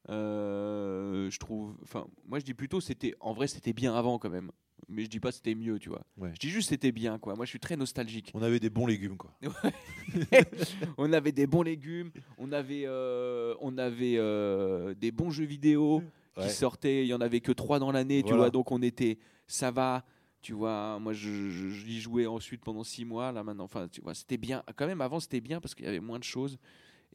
[0.08, 1.76] Euh, je trouve.
[1.82, 3.14] Enfin, moi je dis plutôt c'était.
[3.20, 4.50] En vrai, c'était bien avant quand même.
[4.88, 6.04] Mais je dis pas c'était mieux, tu vois.
[6.16, 6.30] Ouais.
[6.34, 7.34] Je dis juste c'était bien, quoi.
[7.34, 8.30] Moi je suis très nostalgique.
[8.34, 9.32] On avait des bons légumes quoi.
[10.98, 16.02] on avait des bons légumes, on avait, euh, on avait euh, des bons jeux vidéo
[16.36, 16.44] Ouais.
[16.44, 17.04] qui sortaient.
[17.04, 18.50] Il y en avait que trois dans l'année, tu vois.
[18.50, 20.04] Donc on était, ça va.
[20.42, 23.32] Tu vois, moi je, jouais ensuite pendant six mois.
[23.32, 24.62] Là maintenant, enfin, tu vois, c'était bien.
[24.76, 26.58] Quand même, avant c'était bien parce qu'il y avait moins de choses.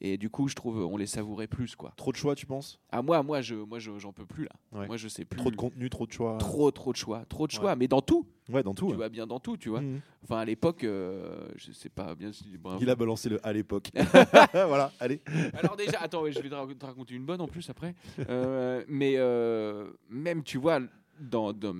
[0.04, 1.94] Et du coup, je trouve, on les savourait plus, quoi.
[1.96, 2.80] Trop de choix, tu penses?
[2.92, 4.52] Ah moi, moi, je, moi, je- j'en peux plus là.
[4.80, 4.88] Ouais.
[4.88, 5.38] Moi, je sais plus.
[5.38, 6.38] Trop de contenu, trop de choix.
[6.40, 7.60] trop, trop de choix, trop de Ouais.
[7.60, 7.76] choix.
[7.76, 8.88] Mais dans tout, Ouais, dans tout.
[8.88, 8.98] tu ouais.
[8.98, 9.82] vas bien dans tout, tu vois.
[9.82, 10.02] Mhm.
[10.24, 12.58] Enfin, à l'époque, euh, je sais pas bien si.
[12.58, 12.80] bravo.
[12.82, 13.92] Il a balancé le à l'époque.
[14.54, 15.22] voilà, allez.
[15.54, 17.94] Alors déjà, attends, je vais te rac- te raconter une bonne en plus après.
[18.28, 20.80] Euh, mais euh, même, tu vois,
[21.20, 21.76] dans, dans,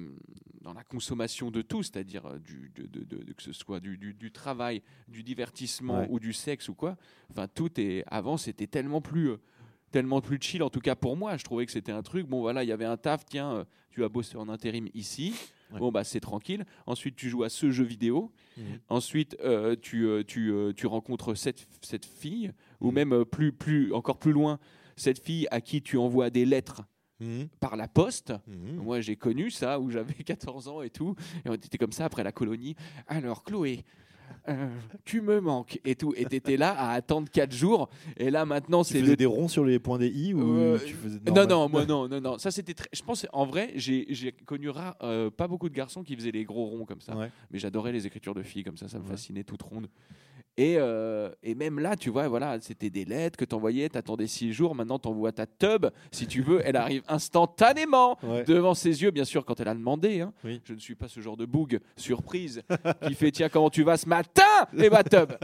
[0.62, 3.80] dans la consommation de tout, c'est-à-dire euh, du, de, de- de- de- que ce soit
[3.80, 6.08] du, du- du travail, du divertissement Ouais.
[6.10, 6.98] ou du sexe ou quoi,
[7.32, 9.38] enfin tout est avant, c'était tellement plus euh,
[9.92, 10.64] tellement plus chill.
[10.64, 12.26] En tout cas pour moi, je trouvais que c'était un truc.
[12.28, 13.26] Bon voilà, il y avait un taf.
[13.26, 15.34] Tiens, euh, tu as bossé en intérim ici.
[15.74, 15.80] Ouais.
[15.80, 16.64] Bon bah c'est tranquille.
[16.86, 18.32] Ensuite tu joues à ce jeu vidéo.
[18.58, 18.64] Mhm.
[18.90, 22.94] Ensuite, euh, tu, euh, tu, euh, tu rencontres cette, cette fille, ou Mhm.
[22.96, 24.60] même plus, plus, encore plus loin,
[24.96, 26.84] cette fille à qui tu envoies des lettres
[27.22, 27.48] Mhm.
[27.60, 28.34] par la poste.
[28.48, 28.84] Mhm.
[28.84, 31.16] Moi, j'ai connu ça, où j'avais 14 ans et tout,
[31.46, 32.76] et on était comme ça après la colonie.
[33.08, 33.86] Alors, Chloé,
[34.50, 34.70] euh,
[35.06, 38.84] tu me manques et tout, et t'étais là à attendre 4 jours, et là maintenant,
[38.84, 41.20] Tu c'est faisais le des ronds sur les points des i ou Euh, tu faisais
[41.28, 42.38] non, non, moi non, non, non.
[42.40, 42.88] Ça c'était très.
[42.92, 44.70] Je pense, en vrai, j'ai connu
[45.04, 47.16] euh, pas beaucoup de garçons qui faisaient les gros ronds comme ça.
[47.16, 47.30] Ouais.
[47.52, 49.10] Mais j'adorais les écritures de filles comme ça, ça me Ouais.
[49.12, 49.88] fascinait toute ronde.
[50.62, 54.54] Et, euh, et même là, tu vois, voilà, c'était des lettres que t'envoyais, t'attendais six
[54.54, 58.44] jours, maintenant t'envoies ta tub, si tu veux, elle arrive instantanément Ouais.
[58.44, 60.22] devant ses yeux, bien sûr, quand elle a demandé.
[60.22, 60.34] hein.
[60.44, 60.62] Oui.
[60.66, 62.62] Je ne suis pas ce genre de boug surprise
[63.08, 64.44] qui fait tiens comment tu vas ce matin
[64.78, 65.32] et ma tub.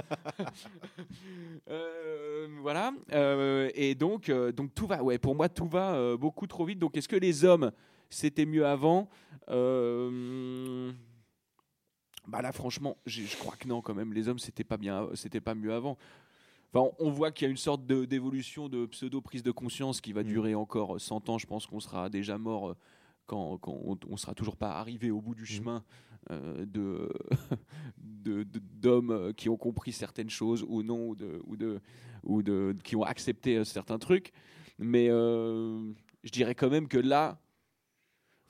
[1.69, 2.93] Euh, voilà.
[3.11, 5.03] Euh, et donc, donc tout va.
[5.03, 6.79] Ouais, pour moi tout va beaucoup trop vite.
[6.79, 7.71] Donc est-ce que les hommes
[8.09, 9.09] c'était mieux avant?
[12.27, 14.13] Bah là franchement, je crois que non quand même.
[14.13, 15.97] Les hommes c'était pas bien, c'était pas mieux avant.
[16.73, 20.11] Enfin, on voit qu'il y a une sorte d'évolution de pseudo prise de conscience qui
[20.11, 20.27] va Mm.
[20.27, 21.37] durer encore 100 ans.
[21.37, 22.75] Je pense qu'on sera déjà mort euh,
[23.25, 25.83] quand, quand on, on sera toujours pas arrivé au bout du chemin
[26.29, 27.09] euh, de
[28.81, 31.79] d'hommes euh, qui ont compris certaines choses ou non ou de ou de
[32.23, 34.33] ou de qui ont accepté euh, certains trucs.
[34.77, 35.89] Mais euh,
[36.23, 37.39] je dirais quand même que là,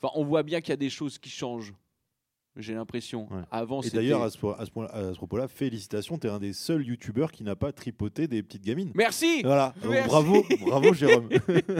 [0.02, 1.72] enfin, on voit bien qu'il y a des choses qui changent.
[2.60, 3.28] J'ai l'impression.
[3.32, 3.42] Ouais.
[3.52, 6.30] Avant, Et d'ailleurs, à ce, po- à ce, point- à ce propos-là, félicitations, tu es
[6.30, 8.90] un des seuls youtubeurs qui n'a pas tripoté des petites gamines.
[8.96, 10.08] Merci, Voilà, Merci.
[10.08, 11.28] bravo, bravo Jérôme.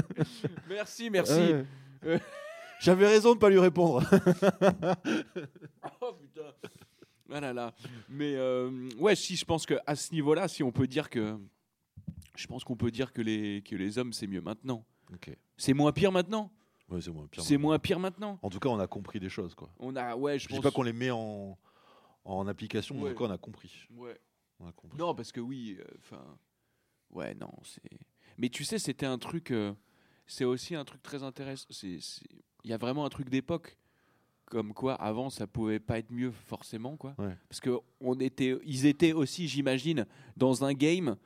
[0.69, 1.33] merci, merci.
[1.33, 1.65] Ouais.
[2.07, 2.19] Euh.
[2.81, 4.09] J'avais raison de pas lui répondre.
[6.01, 6.53] Oh putain.
[7.31, 7.75] Ah là là.
[8.09, 11.37] Mais euh, ouais, si je pense que à ce niveau-là, si on peut dire que,
[12.37, 14.85] je pense qu'on peut dire que les que les hommes c'est mieux maintenant.
[15.13, 15.37] Ok.
[15.57, 16.51] C'est moins pire maintenant.
[16.89, 17.43] Ouais, c'est moins pire.
[17.43, 18.39] C'est moins pire maintenant.
[18.43, 19.55] En tout cas, on a compris des choses.
[19.55, 19.69] Quoi.
[19.79, 20.59] On a ouais, je Je pense.
[20.59, 21.59] dis pas qu'on les met en,
[22.25, 23.13] en application, mais en Ouais.
[23.13, 23.87] tout cas, on a compris.
[23.97, 24.19] Ouais.
[24.61, 24.99] On a compris.
[24.99, 26.25] Non, parce que oui, euh, enfin,
[27.11, 27.83] ouais, non, c'est.
[28.39, 29.51] Mais tu sais, c'était un truc.
[29.51, 29.73] euh,
[30.27, 31.67] c'est aussi un truc très intéressant.
[31.71, 31.99] C'est-
[32.65, 33.79] il y a vraiment un truc d'époque,
[34.47, 37.15] comme quoi avant ça pouvait pas être mieux forcément, quoi.
[37.19, 37.37] Ouais.
[37.49, 41.17] Parce que on était, ils étaient aussi, j'imagine, dans un game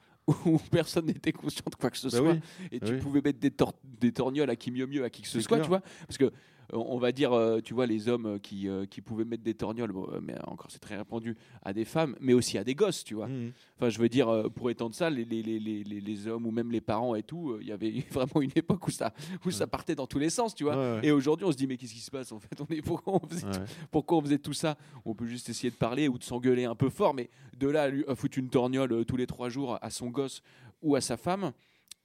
[0.47, 2.41] où personne n'était conscient de quoi que ce Bah soit, oui.
[2.71, 2.99] et Bah tu oui.
[3.01, 5.57] pouvais mettre des, tor- des torgnoles à qui mieux mieux à qui que ce soit,
[5.59, 5.63] clair.
[5.63, 5.83] tu vois.
[6.07, 6.33] Parce que
[6.73, 9.93] on va dire, euh, tu vois, les hommes qui, euh, qui pouvaient mettre des torgnoles,
[9.93, 13.05] bon, euh, mais encore c'est très répandu, à des femmes, mais aussi à des gosses,
[13.05, 13.29] tu vois.
[13.29, 13.53] Mhm.
[13.77, 16.51] Enfin, je veux dire, pour étendre ça, les, les, les, les, les- les hommes ou
[16.51, 19.13] même les parents et tout, il y avait vraiment une époque où ça,
[19.45, 20.75] où ça partait dans tous les sens, tu vois.
[20.77, 21.07] Ouais, ouais.
[21.09, 22.59] Et aujourd'hui, on se dit, mais qu'est-ce qui se passe en fait?
[22.61, 23.65] On est, pourquoi, on faisait, Ouais.
[23.91, 24.77] pourquoi on faisait tout ça?
[25.05, 27.83] On peut juste essayer de parler ou de s'engueuler un peu fort, mais de là
[27.85, 30.43] à, lui, à foutre une torgnole tous les trois jours à son gosse
[30.83, 31.53] ou à sa femme,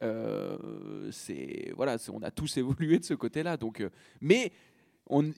[0.03, 3.57] euh, c'est voilà, on a tous évolué de ce côté-là.
[3.57, 3.89] Donc, euh,
[4.21, 4.51] mais
[5.09, 5.31] on,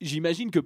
[0.00, 0.60] j'imagine que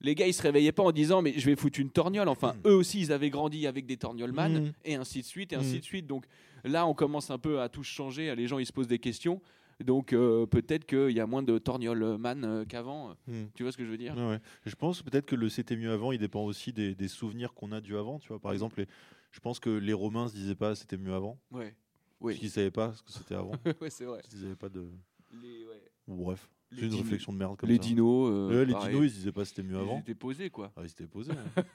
[0.00, 2.28] les gars, ils se réveillaient pas en disant mais je vais foutre une torgnole.
[2.28, 2.68] Enfin, Mm.
[2.68, 4.72] eux aussi, ils avaient grandi avec des torgnolman Mhm.
[4.84, 5.78] et ainsi de suite et ainsi Mm.
[5.78, 6.06] de suite.
[6.06, 6.24] Donc
[6.64, 8.34] là, on commence un peu à tout changer.
[8.36, 9.40] Les gens, ils se posent des questions.
[9.84, 13.14] Donc euh, peut-être qu'il y a moins de torgnolman euh, qu'avant.
[13.28, 13.50] Mhm.
[13.54, 14.16] Tu vois ce que je veux dire?
[14.16, 14.40] Ouais, ouais.
[14.66, 17.70] Je pense peut-être que le c'était mieux avant, il dépend aussi des, des souvenirs qu'on
[17.72, 18.18] a du avant.
[18.18, 18.88] Tu vois, par exemple, les-
[19.30, 21.74] je pense que les Romains se disaient pas c'était mieux avant, Ouais.
[22.20, 22.38] Parce Oui.
[22.38, 23.52] qu'ils savaient pas ce que c'était avant.
[23.80, 24.20] ouais, c'est vrai.
[24.34, 24.84] Ils avaient pas de.
[25.32, 25.82] Les, ouais.
[26.08, 27.82] Ou bref, c'est une réflexion de merde comme les ça.
[27.82, 28.30] dinos.
[28.32, 28.94] euh, Ouais, les pareil.
[28.94, 30.00] dinos, ils disaient pas c'était mieux Ils avant.
[30.00, 30.72] étaient posés quoi.
[30.76, 31.32] Ah, ils s'étaient posés.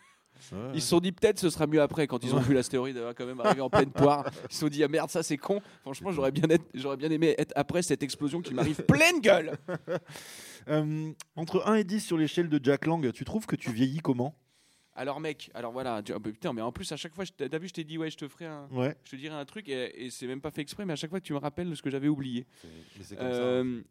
[0.52, 2.98] Ouais, Ils se sont dit peut-être ce sera mieux après quand ils ont vu l'astéroïde
[2.98, 4.26] euh, quand même arriver en pleine poire.
[4.50, 5.62] Ils se sont dit ah merde ça c'est con.
[5.84, 9.54] Franchement j'aurais bien être- j'aurais bien aimé être après cette explosion qui m'arrive pleine gueule.
[10.68, 14.00] Euh, entre 1 et 10 sur l'échelle de Jack Lang, tu trouves que tu vieillis
[14.00, 14.36] comment?
[14.96, 17.32] Alors mec alors voilà tu- ah, bah, putain mais en plus à chaque fois je
[17.32, 18.96] t'ai- t'as vu je t'ai dit ouais je te ferai un Ouais.
[19.06, 21.10] je te dirai un truc et, et c'est même pas fait exprès mais à chaque
[21.10, 22.46] fois tu me rappelles ce que j'avais oublié.
[22.64, 23.82] Mais c'est Euh,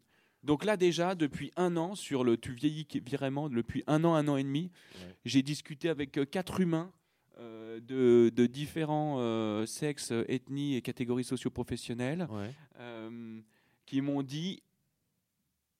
[0.43, 4.13] donc là déjà depuis un an sur le tu vieillis qui- vraiment depuis un an
[4.15, 5.15] un an et demi Ouais.
[5.25, 6.91] j'ai discuté avec euh, quatre humains
[7.39, 12.51] euh, de, de différents euh, sexes, ethnies et catégories socio-professionnelles Ouais.
[12.79, 13.41] euh,
[13.85, 14.61] qui m'ont dit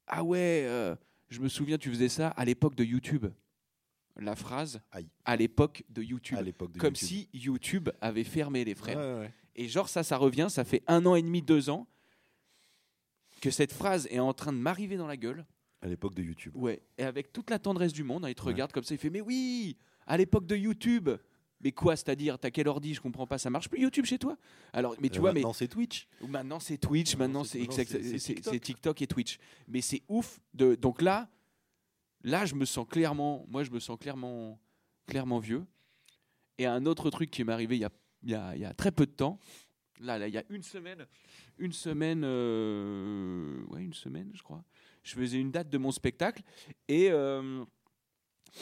[0.07, 0.95] Ah ouais, euh,
[1.29, 3.27] je me souviens, tu faisais ça à l'époque de YouTube.
[4.17, 5.07] La phrase Aïe.
[5.25, 6.37] à l'époque de YouTube.
[6.37, 7.07] À l'époque de Comme YouTube.
[7.07, 8.97] si YouTube avait fermé les frères.
[8.97, 9.33] Ouais, ouais, ouais.
[9.55, 11.87] Et genre, ça, ça revient, ça fait un an et demi, deux ans
[13.41, 15.45] que cette phrase est en train de m'arriver dans la gueule.
[15.81, 16.53] À l'époque de YouTube.
[16.55, 16.81] Ouais.
[16.97, 18.53] Et avec toute la tendresse du monde, hein, il te Ouais.
[18.53, 19.75] regarde comme ça, il fait Mais oui,
[20.07, 21.09] à l'époque de YouTube.
[21.59, 24.37] Mais quoi, c'est-à-dire, t'as quel ordi Je comprends pas, ça marche plus YouTube chez toi?
[24.73, 26.07] Alors, mais tu Euh, vois, mais maintenant, c'est Twitch.
[26.27, 28.61] Maintenant c'est Twitch, Maintenant, c'est- TikTok.
[28.61, 29.37] TikTok et Twitch.
[29.67, 31.29] Mais c'est ouf de donc là
[32.23, 34.59] là je me sens clairement moi je me sens clairement
[35.05, 35.65] clairement vieux.
[36.57, 37.91] Et un autre truc qui m'est arrivé il y a,
[38.23, 39.39] il y, a, il y a très peu de temps.
[39.99, 41.05] Là, là, il y a une semaine,
[41.57, 44.63] une semaine, euh, ouais, une semaine, je crois.
[45.03, 46.41] Je faisais une date de mon spectacle
[46.87, 47.63] et euh,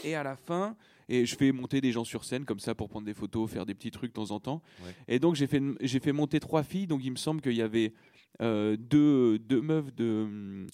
[0.03, 0.78] et à la fin,
[1.09, 3.66] et je fais monter des gens sur scène comme ça pour prendre des photos, faire
[3.66, 4.62] des petits trucs de temps en temps.
[4.84, 4.95] Ouais.
[5.07, 6.88] Et donc j'ai fait, j'ai fait monter trois filles.
[6.88, 7.93] Donc il me semble qu'il y avait
[8.41, 10.66] euh, deux, deux meufs de,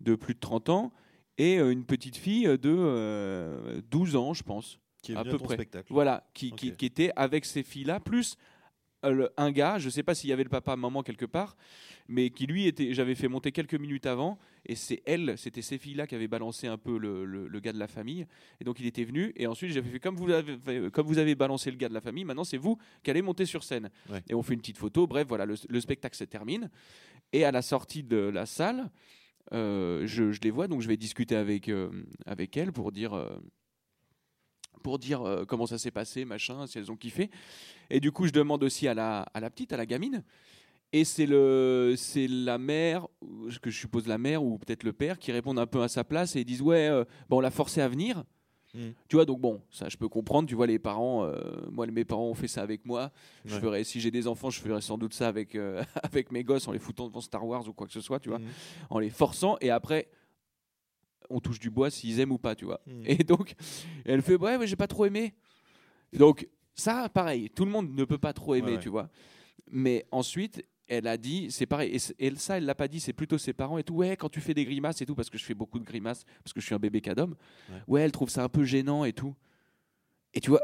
[0.00, 0.92] de plus de 30 ans
[1.38, 4.78] et euh, une petite fille de euh, 12 ans, je pense.
[5.02, 5.54] Qui est À peu près.
[5.54, 5.92] spectacle.
[5.92, 6.76] Voilà, qui, qui, Ok.
[6.78, 8.36] qui était avec ces filles-là, plus
[9.04, 11.56] euh, un gars, je sais pas s'il y avait le papa, maman quelque part,
[12.08, 15.78] mais qui lui était, j'avais fait monter quelques minutes avant, et c'est elle, c'était ces
[15.78, 18.26] filles-là qui avaient balancé un peu le, le- le gars de la famille,
[18.60, 21.34] et donc il était venu, et ensuite j'avais fait comme vous avez, comme vous avez
[21.36, 24.22] balancé le gars de la famille, maintenant c'est vous qui allez monter sur scène, Ouais.
[24.28, 26.68] et on fait une petite photo, bref, voilà, le, le spectacle se termine,
[27.32, 28.88] et à la sortie de la salle, euh,
[29.52, 31.90] je, je les vois, donc je vais discuter avec, euh,
[32.24, 33.38] avec elles pour dire, euh,
[34.82, 37.30] pour dire euh, comment ça s'est passé, machin, si elles ont kiffé.
[37.90, 40.22] Et du coup, je demande aussi à la, à la petite, à la gamine.
[40.92, 43.06] Et c'est la mère,
[43.60, 46.04] que je suppose la mère ou peut-être le père, qui répondent un peu à sa
[46.04, 48.24] place et disent ouais, euh, bon, on l'a forcé à venir.
[48.76, 48.92] Mm.
[49.08, 50.48] Tu vois, donc bon, ça je peux comprendre.
[50.48, 51.34] Tu vois, les parents, euh,
[51.70, 53.10] moi, mes parents ont fait ça avec moi.
[53.44, 56.44] Je ferais, si j'ai des enfants, je ferais sans doute ça avec, euh, avec mes
[56.44, 58.48] gosses en les foutant devant Star Wars ou quoi que ce soit, tu vois, Mhm.
[58.90, 59.56] en les forçant.
[59.60, 60.08] Et après,
[61.30, 62.80] on touche du bois s'ils aiment ou pas, tu vois.
[62.86, 63.02] Mhm.
[63.06, 63.54] Et donc,
[64.04, 65.34] elle fait ouais, mais j'ai pas trop aimé.
[66.12, 68.82] Donc ça, pareil, tout le monde ne peut pas trop aimer, Ouais, ouais.
[68.82, 69.08] tu vois.
[69.70, 73.38] Mais ensuite, elle a dit, c'est pareil, et, ça, elle l'a pas dit, c'est plutôt
[73.38, 73.94] ses parents et tout.
[73.94, 76.24] Ouais, quand tu fais des grimaces et tout, parce que je fais beaucoup de grimaces,
[76.44, 77.34] parce que je suis un bébé cadom.
[77.68, 77.82] Ouais.
[77.88, 79.34] Ouais, elle trouve ça un peu gênant et tout.
[80.32, 80.60] Et tu vois,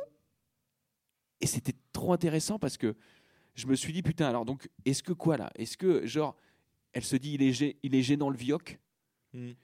[1.41, 2.95] et c'était trop intéressant parce que
[3.55, 5.51] je me suis dit putain, alors donc, est-ce que quoi là?
[5.57, 6.37] Est-ce que genre,
[6.93, 8.79] elle se dit il est, il est gênant le vioc?
[9.35, 9.55] Mhm.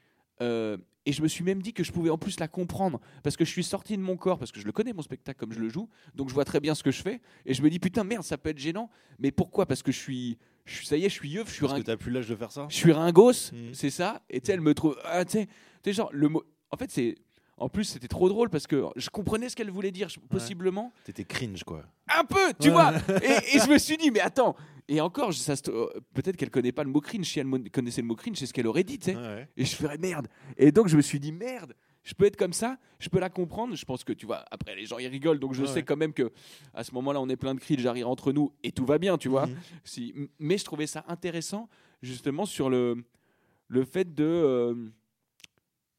[0.42, 0.76] Euh,
[1.06, 3.44] et je me suis même dit que je pouvais en plus la comprendre parce que
[3.44, 5.58] je suis sorti de mon corps parce que je le connais mon spectacle comme je
[5.60, 7.78] le joue donc je vois très bien ce que je fais et je me dis
[7.78, 9.64] putain merde ça peut être gênant mais pourquoi?
[9.66, 11.82] Parce que je suis, je ça y est je suis yeuf je suis Parce ring-
[11.84, 13.72] que t'as plus l'âge de faire ça je suis ringos Mhm.
[13.72, 15.46] c'est ça et tu sais elle me trouve ah, tu
[15.84, 17.14] sais genre le mot en fait c'est
[17.56, 20.92] en plus c'était trop drôle parce que je comprenais ce qu'elle voulait dire je- possiblement
[21.04, 21.84] T'étais cringe, quoi.
[22.14, 22.74] un peu, tu Ouais.
[22.74, 22.92] vois.
[23.24, 24.54] Et, et je me suis dit, mais attends.
[24.88, 27.26] Et encore, ça euh, peut-être qu'elle connaît pas le mot cringe.
[27.26, 29.16] Si elle connaissait le mot cringe, c'est ce qu'elle aurait dit, tu sais.
[29.16, 29.48] Ouais, ouais.
[29.56, 30.28] Et je ferais merde.
[30.56, 31.74] Et donc je me suis dit, merde.
[32.04, 33.76] Je peux être comme ça, je peux la comprendre.
[33.76, 35.82] Je pense que tu vois, après les gens ils rigolent, donc je sais ouais.
[35.82, 36.32] quand même que
[36.72, 39.18] à ce moment-là on est plein de cris, j'arrive entre nous et tout va bien,
[39.18, 39.46] tu vois.
[39.46, 39.56] Mhm.
[39.84, 41.68] Si, mais je trouvais ça intéressant
[42.00, 43.04] justement sur le,
[43.66, 44.74] le fait de, euh,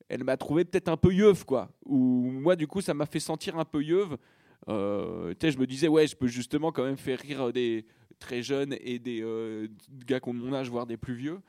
[0.09, 1.69] elle m'a trouvé peut-être un peu yeuve, quoi.
[1.85, 4.17] Ou moi, du coup, ça m'a fait sentir un peu yeuve.
[4.67, 7.85] Euh, tu sais, je me disais, ouais, je peux justement quand même faire rire des
[8.19, 9.67] très jeunes et des euh,
[10.05, 11.39] gars qui ont mon âge, voire des plus vieux.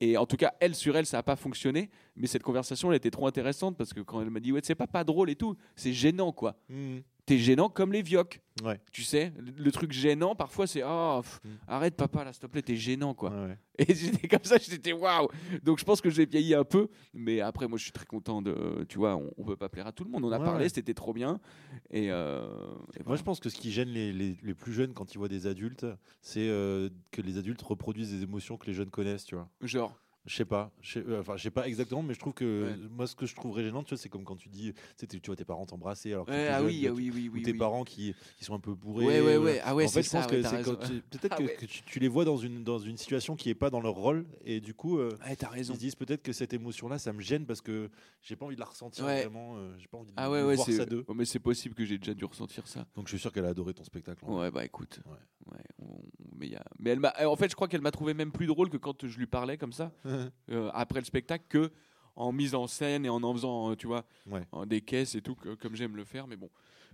[0.00, 1.90] Et en tout cas, elle sur elle, ça n'a pas fonctionné.
[2.16, 4.74] Mais cette conversation, elle était trop intéressante parce que quand elle m'a dit, ouais, c'est
[4.74, 6.56] pas pas drôle et tout, c'est gênant, quoi.
[6.68, 7.02] Mhm.
[7.26, 8.40] T'es gênant comme les vioques.
[8.62, 8.78] Ouais.
[8.92, 11.48] Tu sais, le, truc gênant, parfois, c'est, ah, Mm.
[11.66, 13.30] arrête, papa, là, s'il te plaît, t'es gênant, quoi.
[13.30, 13.58] Ouais, ouais.
[13.88, 15.26] Et j'étais comme ça, j'étais waouh.
[15.64, 18.40] Donc je pense que j'ai vieilli un peu, mais après moi je suis très content
[18.40, 20.24] de, tu vois, on, on peut pas plaire à tout le monde.
[20.24, 21.40] On a parlé, c'était trop bien.
[21.90, 22.46] Et, euh,
[22.98, 25.18] et Moi, je pense que ce qui gêne les, les- les plus jeunes quand ils
[25.18, 25.86] voient des adultes,
[26.22, 29.48] c'est euh, que les adultes reproduisent des émotions que les jeunes connaissent, tu vois.
[29.62, 32.76] genre, Je sais pas, euh, enfin je sais pas exactement, mais je trouve que Ouais.
[32.90, 35.36] moi ce que je trouverais gênant, tu vois, c'est comme quand tu dis, tu vois
[35.36, 37.28] tes parents t'embrasser alors que ouais, t'es ah jeune, oui, tu ah vois, oui, oui,
[37.28, 37.58] ou oui, tes oui.
[37.58, 39.04] parents qui, qui sont un peu bourrés.
[39.04, 39.60] Ouais, ouais, euh, ouais.
[39.62, 40.62] Ah ouais, en fait, je pense ça, que c'est
[41.10, 41.56] peut-être Ah que, ouais.
[41.56, 43.92] que tu, tu les vois dans une dans une situation qui est pas dans leur
[43.92, 45.74] rôle et du coup euh, ils raison.
[45.74, 47.90] se disent peut-être que cette émotion-là, ça me gêne parce que
[48.22, 49.20] j'ai pas envie de la ressentir Ouais.
[49.20, 51.04] vraiment, euh, j'ai pas envie de, Ah de voir ça d'eux.
[51.06, 52.86] oh, mais c'est possible que j'ai déjà dû ressentir ça.
[52.94, 54.24] Donc je suis sûr qu'elle a adoré ton spectacle.
[54.24, 55.00] en Ouais, bah écoute.
[55.06, 55.84] On-
[56.36, 57.12] mais, y a- mais elle m'a.
[57.26, 59.58] En fait, je crois qu'elle m'a trouvé même plus drôle que quand je lui parlais
[59.58, 59.92] comme ça.
[60.50, 61.72] euh, après le spectacle que
[62.16, 64.46] en mise en scène et en en faisant, euh, tu vois, Ouais.
[64.52, 66.26] en des caisses et tout, que- comme j'aime le faire.
[66.26, 66.50] Mais bon,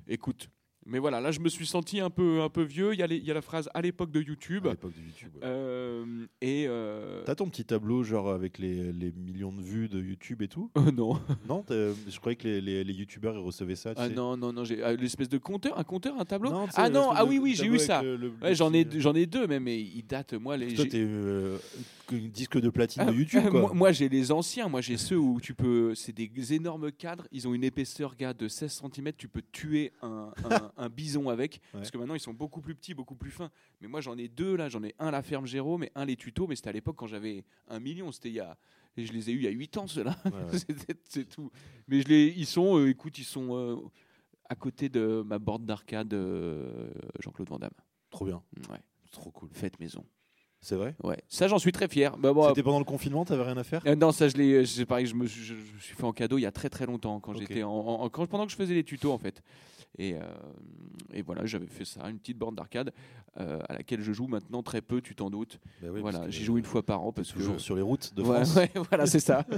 [0.07, 0.49] écoute.
[0.87, 2.95] Mais voilà, là, je me suis senti un peu, un peu vieux.
[2.95, 4.67] Il y, a les- il y a la phrase à l'époque de YouTube.
[4.67, 5.31] à l'époque de YouTube.
[5.35, 5.41] ouais.
[5.45, 6.65] Euh, et.
[6.69, 10.49] euh, T'as ton petit tableau genre avec les, les millions de vues de YouTube et
[10.49, 10.71] tout?
[10.75, 11.21] Oh non.
[11.49, 13.95] Non, je croyais que les, les, les youtubeurs ils recevaient ça.
[13.95, 14.15] Tu Ah sais.
[14.15, 16.51] non, non, non, j'ai ah, l'espèce de compteur, un compteur, un tableau?
[16.51, 18.03] Non, ah non, ah oui, oui, j'ai eu ça.
[18.03, 20.69] le- le- Ouais, le j'en ai, j'en ai deux, même, mais ils datent, moi, les.
[20.75, 21.59] Toi, j'ai- t'es euh,
[22.07, 23.61] que- disque de platine Ah, de YouTube, quoi.
[23.61, 24.69] moi, moi, j'ai les anciens.
[24.69, 25.95] Moi, j'ai ceux où tu peux.
[25.95, 27.27] C'est des énormes cadres.
[27.33, 29.13] Ils ont une épaisseur, gars, de 16 cm.
[29.17, 31.61] Tu peux tuer un, un- un bison avec.
[31.73, 33.51] Parce que maintenant, ils sont beaucoup plus petits, beaucoup plus fins.
[33.81, 34.69] Mais moi, j'en ai deux là.
[34.69, 36.47] J'en ai un la ferme Jérôme et un les tutos.
[36.47, 38.11] Mais c'était à l'époque quand j'avais un million.
[38.13, 38.57] C'était il y a.
[38.97, 40.17] et je les ai eu il y a 8 ans, ceux-là.
[40.25, 40.59] Ouais, ouais.
[40.59, 41.51] C'était- c'est tout.
[41.89, 42.79] Mais je les, ils sont.
[42.79, 43.77] euh, écoute, ils sont euh,
[44.49, 46.91] à côté de ma borne d'arcade euh,
[47.21, 47.71] Jean-Claude Van Damme.
[48.11, 48.79] Trop bien, Ouais.
[49.13, 49.49] trop cool.
[49.53, 50.05] Faites maison.
[50.63, 50.95] C'est vrai?
[51.03, 51.17] Ouais.
[51.29, 52.19] Ça, j'en suis très fier.
[52.19, 53.81] Bah, bon, C'était pendant le confinement, t'avais rien à faire?
[53.87, 54.67] Euh, non, ça je l'ai.
[54.67, 56.85] C'est pareil, je me, suis- je, suis fait en cadeau il y a très très
[56.85, 59.43] longtemps quand j'étais en, en- quand- pendant que je faisais les tutos en fait.
[59.99, 60.21] Et, euh,
[61.13, 62.93] et voilà, j'avais fait ça, une petite borne d'arcade
[63.39, 65.59] euh, à laquelle je joue maintenant très peu, tu t'en doutes.
[65.83, 67.39] Bah oui, voilà, j'y joue une fois par an parce que.
[67.39, 68.55] toujours sur les routes de Ouais, France.
[68.57, 69.45] ouais, voilà, c'est ça.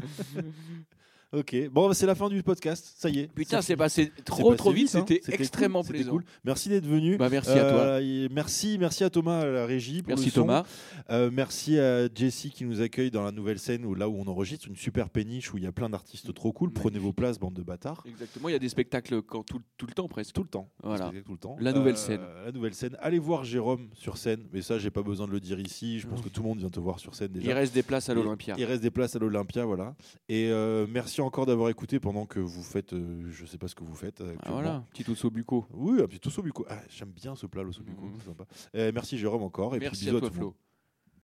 [1.34, 3.28] Ok, bon, bah, c'est la fin du podcast, ça y est.
[3.32, 5.04] Putain, c'est passé trop passé trop vite, hein.
[5.08, 6.10] c'était extrêmement cool, plaisant.
[6.12, 6.24] cool.
[6.44, 7.16] Merci d'être venu.
[7.16, 7.80] Bah, merci à toi.
[7.80, 10.02] Euh, merci, merci à Thomas à la régie.
[10.02, 10.40] Pour Merci le son.
[10.42, 10.64] Thomas.
[11.08, 14.26] Euh, merci à Jessie qui nous accueille dans la nouvelle scène où là où on
[14.26, 16.70] enregistre une super péniche où il y a plein d'artistes trop cool.
[16.70, 18.04] Prenez vos places, bande de bâtards.
[18.06, 20.34] Exactement, il y a des spectacles quand, tout, tout le temps presque.
[20.34, 20.68] Tout le temps.
[20.82, 21.10] Voilà.
[21.24, 21.56] Tout le temps.
[21.60, 22.20] La nouvelle Euh, scène.
[22.44, 22.94] La nouvelle scène.
[23.00, 24.46] Allez voir Jérôme sur scène.
[24.52, 25.98] Mais ça, j'ai pas besoin de le dire ici.
[25.98, 27.46] Je pense que tout le monde vient te voir sur scène déjà.
[27.46, 28.54] Il reste des places à l'Olympia.
[28.58, 29.94] Il reste des places à l'Olympia, voilà.
[30.28, 30.50] Et
[30.90, 33.94] merci encore d'avoir écouté pendant que vous faites, euh, je sais pas ce que vous
[33.94, 34.20] faites.
[34.20, 34.54] Ah, actuellement.
[34.60, 35.66] voilà, petit osso buco.
[35.72, 36.64] Oui, un petit osso buco.
[36.68, 38.02] Ah, J'aime bien ce plat, l'osso buco.
[38.18, 38.44] C'est sympa.
[38.74, 39.74] Euh, merci Jérôme encore.
[39.76, 40.54] Et Merci puis bisous à toi tout monde.